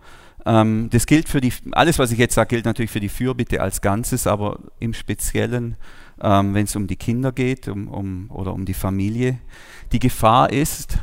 Ähm, 0.45 0.89
das 0.91 1.05
gilt 1.05 1.27
für 1.29 1.41
die, 1.41 1.53
alles 1.71 1.99
was 1.99 2.11
ich 2.11 2.17
jetzt 2.17 2.35
sage, 2.35 2.49
gilt 2.49 2.65
natürlich 2.65 2.91
für 2.91 2.99
die 2.99 3.09
Fürbitte 3.09 3.61
als 3.61 3.81
Ganzes, 3.81 4.25
aber 4.25 4.59
im 4.79 4.93
Speziellen 4.93 5.75
ähm, 6.23 6.53
wenn 6.53 6.63
es 6.63 6.75
um 6.75 6.87
die 6.87 6.95
Kinder 6.95 7.31
geht 7.31 7.67
um, 7.67 7.87
um, 7.87 8.31
oder 8.31 8.53
um 8.53 8.65
die 8.65 8.73
Familie. 8.73 9.39
Die 9.91 9.99
Gefahr 9.99 10.51
ist 10.51 10.97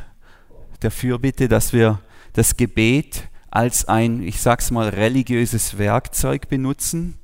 der 0.81 0.91
Fürbitte, 0.91 1.47
dass 1.47 1.71
wir 1.71 1.99
das 2.33 2.57
Gebet 2.57 3.29
als 3.51 3.87
ein, 3.87 4.23
ich 4.23 4.41
sag's 4.41 4.71
mal, 4.71 4.89
religiöses 4.89 5.77
Werkzeug 5.77 6.49
benutzen, 6.49 7.15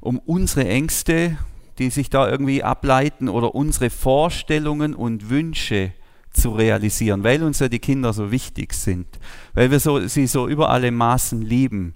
um 0.00 0.18
unsere 0.18 0.68
Ängste, 0.68 1.36
die 1.78 1.90
sich 1.90 2.10
da 2.10 2.28
irgendwie 2.28 2.62
ableiten, 2.62 3.28
oder 3.28 3.54
unsere 3.54 3.90
Vorstellungen 3.90 4.94
und 4.94 5.30
Wünsche 5.30 5.92
zu 6.32 6.50
realisieren, 6.50 7.24
weil 7.24 7.42
uns 7.42 7.58
ja 7.58 7.68
die 7.68 7.78
Kinder 7.78 8.12
so 8.12 8.30
wichtig 8.30 8.72
sind, 8.74 9.06
weil 9.54 9.70
wir 9.70 9.80
so, 9.80 10.06
sie 10.06 10.26
so 10.26 10.48
über 10.48 10.70
alle 10.70 10.90
Maßen 10.90 11.42
lieben. 11.42 11.94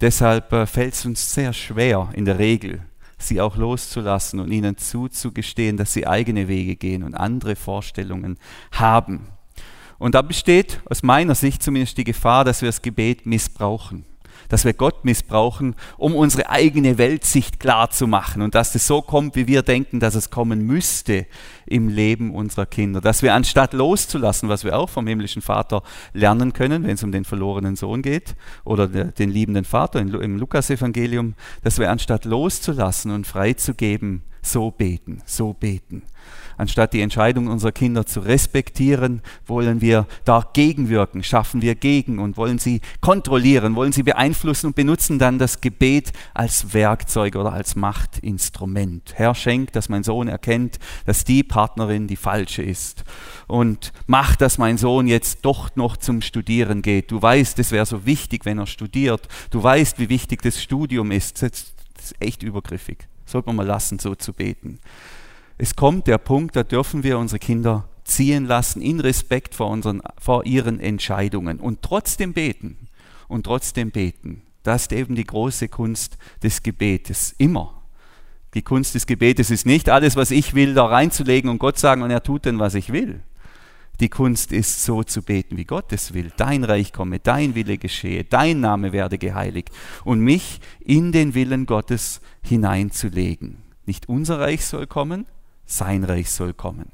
Deshalb 0.00 0.52
äh, 0.52 0.66
fällt 0.66 0.94
es 0.94 1.06
uns 1.06 1.32
sehr 1.32 1.52
schwer 1.52 2.10
in 2.14 2.24
der 2.24 2.38
Regel, 2.38 2.82
sie 3.18 3.40
auch 3.40 3.56
loszulassen 3.56 4.40
und 4.40 4.50
ihnen 4.50 4.76
zuzugestehen, 4.76 5.76
dass 5.76 5.92
sie 5.92 6.06
eigene 6.06 6.48
Wege 6.48 6.76
gehen 6.76 7.02
und 7.02 7.14
andere 7.14 7.56
Vorstellungen 7.56 8.38
haben. 8.72 9.28
Und 9.98 10.14
da 10.14 10.22
besteht 10.22 10.80
aus 10.90 11.02
meiner 11.02 11.34
Sicht 11.34 11.62
zumindest 11.62 11.96
die 11.96 12.04
Gefahr, 12.04 12.44
dass 12.44 12.60
wir 12.60 12.68
das 12.68 12.82
Gebet 12.82 13.24
missbrauchen. 13.24 14.04
Dass 14.48 14.64
wir 14.64 14.72
Gott 14.72 15.04
missbrauchen, 15.04 15.74
um 15.98 16.14
unsere 16.14 16.50
eigene 16.50 16.98
Weltsicht 16.98 17.60
klar 17.60 17.90
zu 17.90 18.06
machen 18.06 18.42
und 18.42 18.54
dass 18.54 18.74
es 18.74 18.86
so 18.86 19.02
kommt, 19.02 19.36
wie 19.36 19.46
wir 19.46 19.62
denken, 19.62 20.00
dass 20.00 20.14
es 20.14 20.30
kommen 20.30 20.66
müsste 20.66 21.26
im 21.66 21.88
Leben 21.88 22.34
unserer 22.34 22.66
Kinder. 22.66 23.00
Dass 23.00 23.22
wir 23.22 23.34
anstatt 23.34 23.72
loszulassen, 23.72 24.48
was 24.48 24.64
wir 24.64 24.78
auch 24.78 24.88
vom 24.88 25.06
himmlischen 25.06 25.42
Vater 25.42 25.82
lernen 26.12 26.52
können, 26.52 26.84
wenn 26.84 26.94
es 26.94 27.02
um 27.02 27.12
den 27.12 27.24
verlorenen 27.24 27.76
Sohn 27.76 28.02
geht 28.02 28.36
oder 28.64 28.86
den 28.88 29.30
liebenden 29.30 29.64
Vater 29.64 30.00
im 30.00 30.38
Lukasevangelium, 30.38 31.34
dass 31.62 31.78
wir 31.78 31.90
anstatt 31.90 32.24
loszulassen 32.24 33.10
und 33.10 33.26
freizugeben, 33.26 34.22
so 34.42 34.70
beten, 34.70 35.22
so 35.26 35.52
beten. 35.52 36.02
Anstatt 36.56 36.92
die 36.92 37.00
Entscheidung 37.00 37.48
unserer 37.48 37.72
Kinder 37.72 38.06
zu 38.06 38.20
respektieren, 38.20 39.22
wollen 39.46 39.80
wir 39.80 40.06
dagegen 40.24 40.88
wirken, 40.88 41.22
schaffen 41.22 41.62
wir 41.62 41.74
gegen 41.74 42.18
und 42.18 42.36
wollen 42.36 42.58
sie 42.58 42.80
kontrollieren, 43.00 43.74
wollen 43.76 43.92
sie 43.92 44.02
beeinflussen 44.02 44.68
und 44.68 44.76
benutzen 44.76 45.18
dann 45.18 45.38
das 45.38 45.60
Gebet 45.60 46.12
als 46.34 46.72
Werkzeug 46.72 47.36
oder 47.36 47.52
als 47.52 47.76
Machtinstrument. 47.76 49.12
Herr, 49.16 49.34
schenk, 49.34 49.72
dass 49.72 49.88
mein 49.88 50.02
Sohn 50.02 50.28
erkennt, 50.28 50.78
dass 51.04 51.24
die 51.24 51.42
Partnerin 51.42 52.06
die 52.06 52.16
falsche 52.16 52.62
ist. 52.62 53.04
Und 53.46 53.92
mach, 54.06 54.36
dass 54.36 54.58
mein 54.58 54.78
Sohn 54.78 55.06
jetzt 55.06 55.44
doch 55.44 55.74
noch 55.76 55.96
zum 55.96 56.22
Studieren 56.22 56.82
geht. 56.82 57.10
Du 57.10 57.20
weißt, 57.20 57.58
es 57.58 57.70
wäre 57.70 57.86
so 57.86 58.06
wichtig, 58.06 58.44
wenn 58.44 58.58
er 58.58 58.66
studiert. 58.66 59.28
Du 59.50 59.62
weißt, 59.62 59.98
wie 59.98 60.08
wichtig 60.08 60.42
das 60.42 60.62
Studium 60.62 61.10
ist. 61.10 61.42
Das 61.42 61.50
ist 61.50 62.14
echt 62.20 62.42
übergriffig. 62.42 63.06
Sollte 63.26 63.48
man 63.48 63.56
mal 63.56 63.66
lassen, 63.66 63.98
so 63.98 64.14
zu 64.14 64.32
beten. 64.32 64.78
Es 65.58 65.74
kommt 65.74 66.06
der 66.06 66.18
Punkt, 66.18 66.54
da 66.54 66.62
dürfen 66.62 67.02
wir 67.02 67.18
unsere 67.18 67.38
Kinder 67.38 67.88
ziehen 68.04 68.44
lassen 68.44 68.82
in 68.82 69.00
Respekt 69.00 69.54
vor, 69.54 69.70
unseren, 69.70 70.02
vor 70.18 70.44
ihren 70.44 70.80
Entscheidungen 70.80 71.60
und 71.60 71.82
trotzdem 71.82 72.32
beten 72.32 72.88
und 73.26 73.44
trotzdem 73.44 73.90
beten. 73.90 74.42
Das 74.62 74.82
ist 74.82 74.92
eben 74.92 75.14
die 75.14 75.24
große 75.24 75.68
Kunst 75.68 76.18
des 76.42 76.62
Gebetes. 76.62 77.34
Immer. 77.38 77.82
Die 78.54 78.62
Kunst 78.62 78.94
des 78.94 79.06
Gebetes 79.06 79.50
ist 79.50 79.66
nicht 79.66 79.88
alles, 79.88 80.16
was 80.16 80.30
ich 80.30 80.54
will, 80.54 80.74
da 80.74 80.86
reinzulegen 80.86 81.50
und 81.50 81.58
Gott 81.58 81.78
sagen 81.78 82.02
und 82.02 82.10
er 82.10 82.22
tut 82.22 82.46
dann, 82.46 82.58
was 82.58 82.74
ich 82.74 82.92
will. 82.92 83.20
Die 84.00 84.08
Kunst 84.10 84.52
ist 84.52 84.84
so 84.84 85.02
zu 85.04 85.22
beten, 85.22 85.56
wie 85.56 85.64
Gott 85.64 85.90
es 85.92 86.12
will. 86.12 86.30
Dein 86.36 86.64
Reich 86.64 86.92
komme, 86.92 87.18
dein 87.18 87.54
Wille 87.54 87.78
geschehe, 87.78 88.24
dein 88.24 88.60
Name 88.60 88.92
werde 88.92 89.16
geheiligt 89.16 89.70
und 90.04 90.20
mich 90.20 90.60
in 90.80 91.12
den 91.12 91.34
Willen 91.34 91.64
Gottes 91.64 92.20
hineinzulegen. 92.42 93.62
Nicht 93.86 94.08
unser 94.08 94.38
Reich 94.38 94.66
soll 94.66 94.86
kommen, 94.86 95.26
sein 95.66 96.04
Reich 96.04 96.30
soll 96.30 96.54
kommen. 96.54 96.92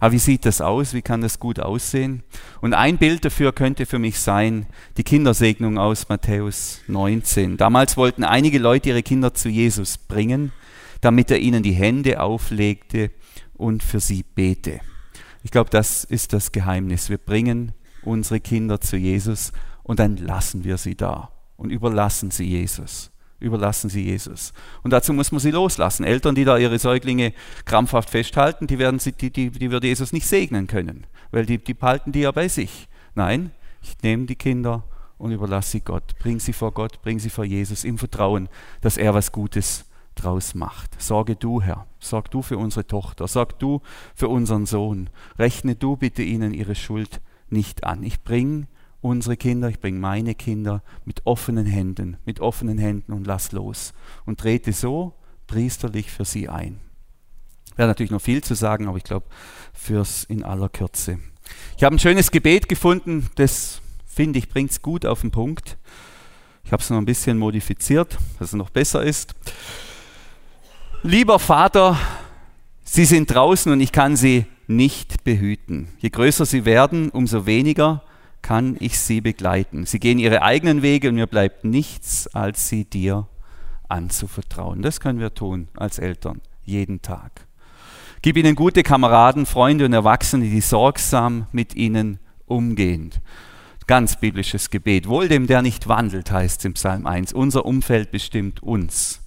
Aber 0.00 0.12
wie 0.12 0.18
sieht 0.18 0.44
das 0.44 0.60
aus? 0.60 0.94
Wie 0.94 1.02
kann 1.02 1.20
das 1.20 1.38
gut 1.38 1.60
aussehen? 1.60 2.22
Und 2.60 2.74
ein 2.74 2.98
Bild 2.98 3.24
dafür 3.24 3.52
könnte 3.52 3.86
für 3.86 3.98
mich 3.98 4.18
sein, 4.18 4.66
die 4.96 5.02
Kindersegnung 5.04 5.78
aus 5.78 6.08
Matthäus 6.08 6.80
19. 6.86 7.56
Damals 7.56 7.96
wollten 7.96 8.24
einige 8.24 8.58
Leute 8.58 8.90
ihre 8.90 9.02
Kinder 9.02 9.34
zu 9.34 9.48
Jesus 9.48 9.98
bringen, 9.98 10.52
damit 11.00 11.30
er 11.30 11.38
ihnen 11.38 11.62
die 11.62 11.72
Hände 11.72 12.20
auflegte 12.20 13.10
und 13.54 13.82
für 13.82 14.00
sie 14.00 14.22
bete. 14.22 14.80
Ich 15.42 15.50
glaube, 15.50 15.70
das 15.70 16.04
ist 16.04 16.32
das 16.32 16.52
Geheimnis. 16.52 17.10
Wir 17.10 17.18
bringen 17.18 17.72
unsere 18.02 18.40
Kinder 18.40 18.80
zu 18.80 18.96
Jesus 18.96 19.52
und 19.82 20.00
dann 20.00 20.16
lassen 20.16 20.64
wir 20.64 20.78
sie 20.78 20.94
da 20.94 21.30
und 21.56 21.70
überlassen 21.70 22.30
sie 22.30 22.44
Jesus 22.44 23.10
überlassen 23.40 23.90
sie 23.90 24.04
Jesus. 24.04 24.52
Und 24.82 24.92
dazu 24.92 25.12
muss 25.12 25.32
man 25.32 25.40
sie 25.40 25.50
loslassen. 25.50 26.04
Eltern, 26.04 26.34
die 26.34 26.44
da 26.44 26.58
ihre 26.58 26.78
Säuglinge 26.78 27.32
krampfhaft 27.64 28.10
festhalten, 28.10 28.66
die, 28.66 28.78
werden 28.78 28.98
sie, 28.98 29.12
die, 29.12 29.30
die, 29.30 29.50
die 29.50 29.70
wird 29.70 29.84
Jesus 29.84 30.12
nicht 30.12 30.26
segnen 30.26 30.66
können, 30.66 31.06
weil 31.30 31.46
die, 31.46 31.58
die 31.58 31.74
behalten 31.74 32.12
die 32.12 32.20
ja 32.20 32.30
bei 32.30 32.48
sich. 32.48 32.88
Nein, 33.14 33.52
ich 33.82 33.96
nehme 34.02 34.26
die 34.26 34.36
Kinder 34.36 34.84
und 35.18 35.32
überlasse 35.32 35.72
sie 35.72 35.80
Gott. 35.80 36.14
Bring 36.18 36.40
sie 36.40 36.52
vor 36.52 36.72
Gott, 36.72 37.02
bring 37.02 37.18
sie 37.18 37.30
vor 37.30 37.44
Jesus 37.44 37.84
im 37.84 37.98
Vertrauen, 37.98 38.48
dass 38.80 38.96
er 38.96 39.14
was 39.14 39.32
Gutes 39.32 39.84
draus 40.14 40.54
macht. 40.54 41.00
Sorge 41.00 41.36
du, 41.36 41.62
Herr. 41.62 41.86
Sorg 42.00 42.30
du 42.30 42.42
für 42.42 42.58
unsere 42.58 42.86
Tochter. 42.86 43.28
Sorg 43.28 43.58
du 43.58 43.80
für 44.14 44.28
unseren 44.28 44.66
Sohn. 44.66 45.10
Rechne 45.38 45.76
du 45.76 45.96
bitte 45.96 46.22
ihnen 46.22 46.54
ihre 46.54 46.74
Schuld 46.74 47.20
nicht 47.50 47.84
an. 47.84 48.02
Ich 48.02 48.22
bringe 48.22 48.66
unsere 49.00 49.36
Kinder, 49.36 49.68
ich 49.68 49.80
bringe 49.80 49.98
meine 49.98 50.34
Kinder 50.34 50.82
mit 51.04 51.24
offenen 51.24 51.66
Händen, 51.66 52.16
mit 52.24 52.40
offenen 52.40 52.78
Händen 52.78 53.12
und 53.12 53.26
lass 53.26 53.52
los 53.52 53.92
und 54.26 54.40
trete 54.40 54.72
so 54.72 55.14
priesterlich 55.46 56.10
für 56.10 56.24
sie 56.24 56.48
ein. 56.48 56.80
Wäre 57.76 57.88
natürlich 57.88 58.10
noch 58.10 58.20
viel 58.20 58.42
zu 58.42 58.54
sagen, 58.54 58.88
aber 58.88 58.96
ich 58.96 59.04
glaube, 59.04 59.26
fürs 59.72 60.24
in 60.24 60.42
aller 60.42 60.68
Kürze. 60.68 61.18
Ich 61.76 61.84
habe 61.84 61.94
ein 61.94 62.00
schönes 62.00 62.30
Gebet 62.30 62.68
gefunden, 62.68 63.28
das 63.36 63.80
finde 64.06 64.38
ich, 64.40 64.48
bringt 64.48 64.72
es 64.72 64.82
gut 64.82 65.06
auf 65.06 65.20
den 65.20 65.30
Punkt. 65.30 65.78
Ich 66.64 66.72
habe 66.72 66.82
es 66.82 66.90
noch 66.90 66.98
ein 66.98 67.06
bisschen 67.06 67.38
modifiziert, 67.38 68.18
dass 68.38 68.48
es 68.48 68.54
noch 68.54 68.70
besser 68.70 69.02
ist. 69.02 69.34
Lieber 71.02 71.38
Vater, 71.38 71.98
Sie 72.84 73.04
sind 73.04 73.32
draußen 73.32 73.70
und 73.70 73.80
ich 73.80 73.92
kann 73.92 74.16
Sie 74.16 74.44
nicht 74.66 75.22
behüten. 75.22 75.88
Je 75.98 76.10
größer 76.10 76.44
Sie 76.44 76.64
werden, 76.64 77.10
umso 77.10 77.46
weniger 77.46 78.02
kann 78.42 78.76
ich 78.80 78.98
sie 78.98 79.20
begleiten. 79.20 79.86
Sie 79.86 79.98
gehen 79.98 80.18
ihre 80.18 80.42
eigenen 80.42 80.82
Wege 80.82 81.08
und 81.08 81.16
mir 81.16 81.26
bleibt 81.26 81.64
nichts, 81.64 82.26
als 82.28 82.68
sie 82.68 82.84
dir 82.84 83.28
anzuvertrauen. 83.88 84.82
Das 84.82 85.00
können 85.00 85.20
wir 85.20 85.34
tun 85.34 85.68
als 85.76 85.98
Eltern, 85.98 86.40
jeden 86.64 87.02
Tag. 87.02 87.46
Gib 88.22 88.36
ihnen 88.36 88.56
gute 88.56 88.82
Kameraden, 88.82 89.46
Freunde 89.46 89.84
und 89.84 89.92
Erwachsene, 89.92 90.44
die 90.44 90.60
sorgsam 90.60 91.46
mit 91.52 91.74
ihnen 91.74 92.18
umgehen. 92.46 93.12
Ganz 93.86 94.16
biblisches 94.20 94.70
Gebet. 94.70 95.08
Wohl 95.08 95.28
dem, 95.28 95.46
der 95.46 95.62
nicht 95.62 95.88
wandelt, 95.88 96.30
heißt 96.30 96.60
es 96.60 96.64
im 96.64 96.74
Psalm 96.74 97.06
1. 97.06 97.32
Unser 97.32 97.64
Umfeld 97.64 98.10
bestimmt 98.10 98.62
uns. 98.62 99.20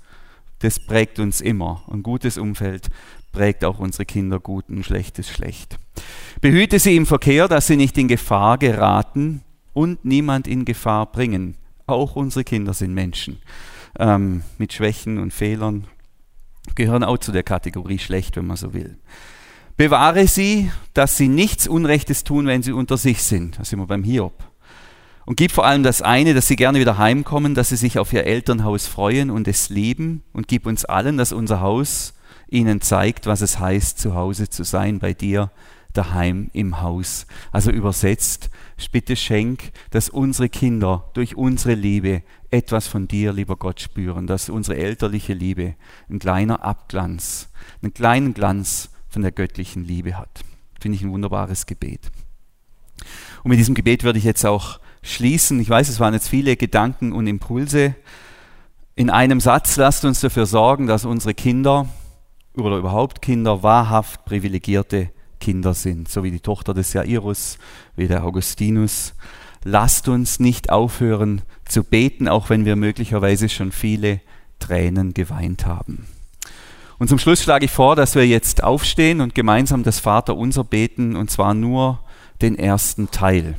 Das 0.60 0.78
prägt 0.78 1.20
uns 1.20 1.42
immer. 1.42 1.84
Ein 1.92 2.04
gutes 2.04 2.38
Umfeld 2.38 2.90
prägt 3.32 3.64
auch 3.64 3.80
unsere 3.80 4.06
Kinder 4.06 4.40
gut, 4.40 4.70
ein 4.70 4.84
schlechtes 4.84 5.30
schlecht. 5.30 5.78
Behüte 6.42 6.80
sie 6.80 6.96
im 6.96 7.06
Verkehr, 7.06 7.48
dass 7.48 7.68
sie 7.68 7.78
nicht 7.78 7.98
in 7.98 8.08
Gefahr 8.08 8.58
geraten 8.58 9.42
und 9.74 10.06
niemand 10.06 10.48
in 10.48 10.66
Gefahr 10.66 11.12
bringen. 11.12 11.56
Auch 11.88 12.16
unsere 12.16 12.44
Kinder 12.44 12.74
sind 12.74 12.94
Menschen 12.94 13.42
ähm, 14.00 14.44
mit 14.58 14.74
Schwächen 14.74 15.18
und 15.18 15.34
Fehlern, 15.34 15.88
gehören 16.76 17.04
auch 17.04 17.18
zu 17.18 17.32
der 17.32 17.44
Kategorie 17.44 18.00
schlecht, 18.00 18.36
wenn 18.36 18.48
man 18.48 18.58
so 18.58 18.74
will. 18.74 18.98
Bewahre 19.78 20.28
sie, 20.28 20.72
dass 20.94 21.18
sie 21.18 21.28
nichts 21.28 21.68
Unrechtes 21.68 22.24
tun, 22.24 22.46
wenn 22.46 22.62
sie 22.62 22.72
unter 22.72 22.98
sich 22.98 23.24
sind. 23.24 23.58
Da 23.60 23.66
sind 23.66 23.80
wir 23.80 23.88
beim 23.88 24.04
Hiob. 24.04 24.44
Und 25.26 25.38
gib 25.38 25.52
vor 25.52 25.66
allem 25.66 25.84
das 25.84 26.02
eine, 26.02 26.34
dass 26.34 26.48
sie 26.48 26.56
gerne 26.56 26.80
wieder 26.80 26.98
heimkommen, 26.98 27.56
dass 27.56 27.70
sie 27.70 27.78
sich 27.78 28.00
auf 28.00 28.12
ihr 28.12 28.26
Elternhaus 28.26 28.88
freuen 28.88 29.30
und 29.30 29.48
es 29.48 29.70
lieben. 29.70 30.24
Und 30.34 30.48
gib 30.48 30.66
uns 30.66 30.86
allen, 30.86 31.18
dass 31.18 31.32
unser 31.32 31.62
Haus 31.62 32.14
ihnen 32.52 32.82
zeigt, 32.82 33.26
was 33.26 33.42
es 33.42 33.60
heißt, 33.60 33.98
zu 33.98 34.14
Hause 34.14 34.50
zu 34.50 34.64
sein 34.64 35.00
bei 35.00 35.14
dir 35.14 35.50
daheim 35.94 36.50
im 36.54 36.82
Haus. 36.82 37.26
Also 37.52 37.72
übersetzt, 37.72 38.50
bitte 38.92 39.16
schenk, 39.16 39.72
dass 39.92 40.10
unsere 40.10 40.50
Kinder 40.50 41.10
durch 41.14 41.36
unsere 41.36 41.76
Liebe 41.76 42.24
etwas 42.50 42.88
von 42.88 43.08
dir, 43.08 43.34
lieber 43.34 43.56
Gott, 43.56 43.80
spüren, 43.80 44.28
dass 44.28 44.50
unsere 44.50 44.78
elterliche 44.78 45.34
Liebe 45.34 45.76
ein 46.10 46.20
kleiner 46.20 46.64
Abglanz, 46.64 47.50
einen 47.82 47.94
kleinen 47.94 48.34
Glanz 48.34 48.90
von 49.08 49.22
der 49.22 49.32
göttlichen 49.32 49.86
Liebe 49.86 50.18
hat. 50.18 50.44
Finde 50.80 50.98
ich 50.98 51.04
ein 51.04 51.12
wunderbares 51.12 51.66
Gebet. 51.66 52.12
Und 53.44 53.50
mit 53.50 53.60
diesem 53.60 53.76
Gebet 53.76 54.04
würde 54.04 54.20
ich 54.20 54.26
jetzt 54.26 54.46
auch 54.46 54.80
schließen. 55.02 55.60
Ich 55.60 55.70
weiß, 55.70 55.90
es 55.90 56.00
waren 56.00 56.14
jetzt 56.14 56.30
viele 56.30 56.56
Gedanken 56.58 57.12
und 57.14 57.28
Impulse. 57.28 57.96
In 58.96 59.10
einem 59.10 59.40
Satz 59.40 59.78
lasst 59.78 60.06
uns 60.06 60.20
dafür 60.20 60.46
sorgen, 60.46 60.88
dass 60.88 61.06
unsere 61.06 61.34
Kinder 61.34 61.88
oder 62.56 62.78
überhaupt 62.78 63.22
Kinder 63.22 63.64
wahrhaft 63.64 64.26
privilegierte 64.26 65.10
Kinder 65.40 65.74
sind, 65.74 66.10
so 66.10 66.24
wie 66.24 66.32
die 66.32 66.40
Tochter 66.40 66.74
des 66.74 66.94
Jairus, 66.94 67.58
wie 67.96 68.08
der 68.08 68.24
Augustinus. 68.24 69.14
Lasst 69.64 70.08
uns 70.08 70.40
nicht 70.40 70.70
aufhören 70.70 71.42
zu 71.66 71.84
beten, 71.84 72.28
auch 72.28 72.50
wenn 72.50 72.66
wir 72.66 72.76
möglicherweise 72.76 73.50
schon 73.50 73.72
viele 73.72 74.22
Tränen 74.60 75.14
geweint 75.14 75.66
haben. 75.66 76.08
Und 77.00 77.08
zum 77.08 77.18
Schluss 77.18 77.42
schlage 77.42 77.66
ich 77.66 77.72
vor, 77.72 77.96
dass 77.96 78.14
wir 78.14 78.28
jetzt 78.28 78.64
aufstehen 78.64 79.22
und 79.22 79.34
gemeinsam 79.34 79.84
das 79.84 80.00
Vaterunser 80.00 80.64
beten, 80.64 81.16
und 81.16 81.32
zwar 81.32 81.54
nur 81.54 82.00
den 82.42 82.58
ersten 82.58 83.10
Teil, 83.10 83.56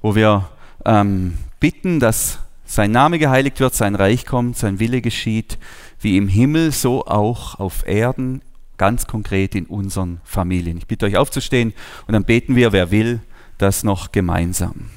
wo 0.00 0.14
wir 0.14 0.48
ähm, 0.86 1.36
bitten, 1.58 2.00
dass 2.00 2.38
sein 2.70 2.92
Name 2.92 3.18
geheiligt 3.18 3.58
wird, 3.58 3.74
sein 3.74 3.96
Reich 3.96 4.24
kommt, 4.24 4.56
sein 4.56 4.78
Wille 4.78 5.00
geschieht, 5.00 5.58
wie 6.00 6.16
im 6.16 6.28
Himmel, 6.28 6.70
so 6.70 7.04
auch 7.04 7.58
auf 7.58 7.84
Erden, 7.84 8.42
ganz 8.78 9.08
konkret 9.08 9.56
in 9.56 9.66
unseren 9.66 10.20
Familien. 10.22 10.78
Ich 10.78 10.86
bitte 10.86 11.06
euch 11.06 11.16
aufzustehen 11.16 11.74
und 12.06 12.12
dann 12.12 12.24
beten 12.24 12.54
wir, 12.54 12.70
wer 12.70 12.92
will, 12.92 13.20
das 13.58 13.82
noch 13.82 14.12
gemeinsam. 14.12 14.88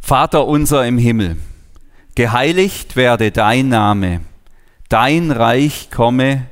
Vater 0.00 0.46
unser 0.46 0.86
im 0.86 0.98
Himmel, 0.98 1.38
geheiligt 2.14 2.94
werde 2.94 3.30
dein 3.30 3.70
Name, 3.70 4.20
dein 4.90 5.30
Reich 5.30 5.90
komme, 5.90 6.46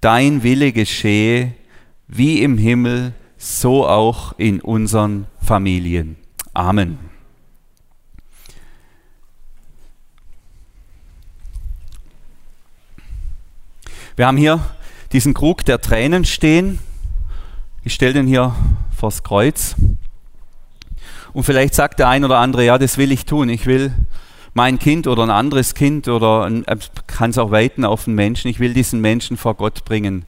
dein 0.00 0.42
Wille 0.42 0.72
geschehe, 0.72 1.52
wie 2.08 2.42
im 2.42 2.58
Himmel, 2.58 3.12
so 3.38 3.86
auch 3.86 4.36
in 4.36 4.60
unseren 4.60 5.26
Familien. 5.40 6.16
Amen. 6.54 7.13
Wir 14.16 14.28
haben 14.28 14.36
hier 14.36 14.60
diesen 15.10 15.34
Krug 15.34 15.64
der 15.64 15.80
Tränen 15.80 16.24
stehen. 16.24 16.78
Ich 17.82 17.94
stelle 17.94 18.12
den 18.12 18.28
hier 18.28 18.54
vors 18.96 19.24
Kreuz. 19.24 19.74
Und 21.32 21.42
vielleicht 21.42 21.74
sagt 21.74 21.98
der 21.98 22.08
ein 22.08 22.24
oder 22.24 22.38
andere, 22.38 22.64
ja, 22.64 22.78
das 22.78 22.96
will 22.96 23.10
ich 23.10 23.24
tun. 23.24 23.48
Ich 23.48 23.66
will 23.66 23.92
mein 24.52 24.78
Kind 24.78 25.08
oder 25.08 25.24
ein 25.24 25.30
anderes 25.30 25.74
Kind 25.74 26.06
oder 26.06 26.48
äh, 26.48 26.76
kann 27.08 27.30
es 27.30 27.38
auch 27.38 27.50
weiten 27.50 27.84
auf 27.84 28.06
einen 28.06 28.14
Menschen. 28.14 28.48
Ich 28.48 28.60
will 28.60 28.72
diesen 28.72 29.00
Menschen 29.00 29.36
vor 29.36 29.54
Gott 29.54 29.84
bringen. 29.84 30.26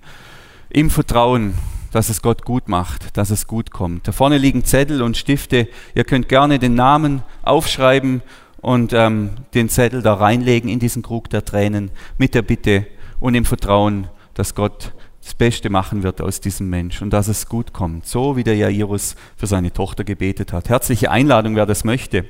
Im 0.68 0.90
Vertrauen, 0.90 1.54
dass 1.92 2.08
es 2.08 2.22
Gott 2.22 2.44
gut 2.44 2.68
macht, 2.68 3.16
dass 3.16 3.30
es 3.30 3.46
gut 3.46 3.70
kommt. 3.70 4.08
Da 4.08 4.10
vorne 4.10 4.36
liegen 4.36 4.64
Zettel 4.64 5.00
und 5.00 5.16
Stifte. 5.16 5.68
Ihr 5.94 6.02
könnt 6.02 6.28
gerne 6.28 6.58
den 6.58 6.74
Namen 6.74 7.22
aufschreiben 7.42 8.20
und 8.60 8.92
ähm, 8.92 9.30
den 9.54 9.68
Zettel 9.68 10.02
da 10.02 10.14
reinlegen 10.14 10.68
in 10.68 10.80
diesen 10.80 11.04
Krug 11.04 11.30
der 11.30 11.44
Tränen 11.44 11.92
mit 12.18 12.34
der 12.34 12.42
Bitte 12.42 12.84
und 13.20 13.34
im 13.34 13.44
Vertrauen, 13.44 14.08
dass 14.34 14.54
Gott 14.54 14.92
das 15.26 15.34
Beste 15.34 15.70
machen 15.70 16.04
wird 16.04 16.20
aus 16.20 16.40
diesem 16.40 16.70
Mensch 16.70 17.02
und 17.02 17.10
dass 17.10 17.26
es 17.26 17.48
gut 17.48 17.72
kommt, 17.72 18.06
so 18.06 18.36
wie 18.36 18.44
der 18.44 18.54
Jairus 18.54 19.16
für 19.36 19.48
seine 19.48 19.72
Tochter 19.72 20.04
gebetet 20.04 20.52
hat. 20.52 20.68
Herzliche 20.68 21.10
Einladung, 21.10 21.56
wer 21.56 21.66
das 21.66 21.82
möchte. 21.82 22.26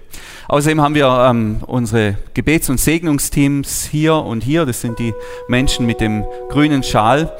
Außerdem 0.49 0.81
haben 0.81 0.95
wir 0.95 1.09
ähm, 1.29 1.59
unsere 1.67 2.17
Gebets- 2.33 2.71
und 2.71 2.81
Segnungsteams 2.81 3.85
hier 3.85 4.15
und 4.15 4.43
hier. 4.43 4.65
Das 4.65 4.81
sind 4.81 4.99
die 4.99 5.13
Menschen 5.47 5.85
mit 5.85 6.01
dem 6.01 6.25
grünen 6.49 6.83
Schal. 6.83 7.37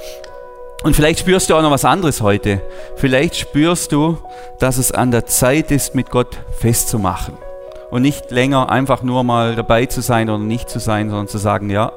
Und 0.83 0.95
vielleicht 0.95 1.21
spürst 1.21 1.49
du 1.49 1.55
auch 1.55 1.63
noch 1.63 1.71
was 1.71 1.87
anderes 1.87 2.21
heute. 2.21 2.61
Vielleicht 2.97 3.37
spürst 3.37 3.93
du, 3.93 4.19
dass 4.61 4.77
es 4.77 4.93
an 4.93 5.11
der 5.11 5.25
Zeit 5.25 5.71
ist, 5.71 5.95
mit 5.95 6.11
Gott 6.11 6.37
festzumachen 6.59 7.46
und 7.97 8.03
nicht 8.03 8.31
länger 8.31 8.69
einfach 8.69 9.03
nur 9.03 9.25
mal 9.25 9.57
dabei 9.57 9.87
zu 9.87 10.03
sein 10.03 10.29
oder 10.29 10.39
nicht 10.39 10.69
zu 10.69 10.79
sein, 10.79 11.09
sondern 11.09 11.29
zu 11.29 11.39
sagen, 11.39 11.71
ja, 11.71 11.93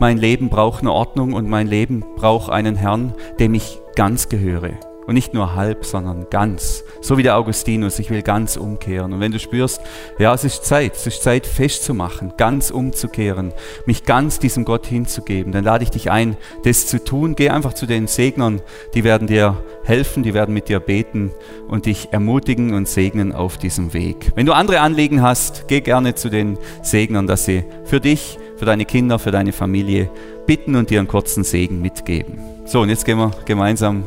mein 0.00 0.18
Leben 0.18 0.48
braucht 0.48 0.80
eine 0.80 0.90
Ordnung 0.90 1.32
und 1.32 1.48
mein 1.48 1.68
Leben 1.68 2.04
braucht 2.16 2.50
einen 2.50 2.74
Herrn, 2.74 3.14
dem 3.38 3.54
ich 3.54 3.78
ganz 3.94 4.28
gehöre. 4.28 4.70
Und 5.06 5.14
nicht 5.14 5.34
nur 5.34 5.54
halb, 5.54 5.84
sondern 5.84 6.26
ganz. 6.30 6.84
So 7.00 7.18
wie 7.18 7.22
der 7.22 7.36
Augustinus, 7.36 7.98
ich 7.98 8.10
will 8.10 8.22
ganz 8.22 8.56
umkehren. 8.56 9.12
Und 9.12 9.20
wenn 9.20 9.32
du 9.32 9.38
spürst, 9.38 9.80
ja, 10.18 10.32
es 10.32 10.44
ist 10.44 10.64
Zeit, 10.64 10.94
es 10.94 11.06
ist 11.06 11.22
Zeit 11.22 11.46
festzumachen, 11.46 12.34
ganz 12.36 12.70
umzukehren, 12.70 13.52
mich 13.86 14.04
ganz 14.04 14.38
diesem 14.38 14.64
Gott 14.64 14.86
hinzugeben, 14.86 15.52
dann 15.52 15.64
lade 15.64 15.84
ich 15.84 15.90
dich 15.90 16.10
ein, 16.10 16.36
das 16.64 16.86
zu 16.86 17.02
tun. 17.02 17.34
Geh 17.34 17.50
einfach 17.50 17.74
zu 17.74 17.86
den 17.86 18.06
Segnern, 18.06 18.62
die 18.94 19.04
werden 19.04 19.26
dir 19.26 19.56
helfen, 19.84 20.22
die 20.22 20.34
werden 20.34 20.54
mit 20.54 20.68
dir 20.68 20.80
beten 20.80 21.32
und 21.68 21.86
dich 21.86 22.08
ermutigen 22.12 22.74
und 22.74 22.88
segnen 22.88 23.32
auf 23.32 23.58
diesem 23.58 23.92
Weg. 23.92 24.32
Wenn 24.34 24.46
du 24.46 24.52
andere 24.52 24.80
Anliegen 24.80 25.22
hast, 25.22 25.68
geh 25.68 25.80
gerne 25.80 26.14
zu 26.14 26.30
den 26.30 26.58
Segnern, 26.82 27.26
dass 27.26 27.44
sie 27.44 27.64
für 27.84 28.00
dich, 28.00 28.38
für 28.56 28.64
deine 28.64 28.84
Kinder, 28.84 29.18
für 29.18 29.30
deine 29.30 29.52
Familie 29.52 30.10
bitten 30.46 30.76
und 30.76 30.90
dir 30.90 31.00
einen 31.00 31.08
kurzen 31.08 31.44
Segen 31.44 31.80
mitgeben. 31.80 32.38
So, 32.64 32.80
und 32.80 32.88
jetzt 32.88 33.04
gehen 33.04 33.18
wir 33.18 33.30
gemeinsam 33.44 34.04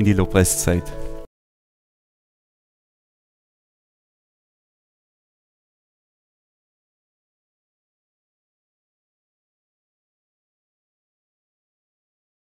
in 0.00 0.04
die 0.04 0.14
Lobpreiszeit. 0.14 1.09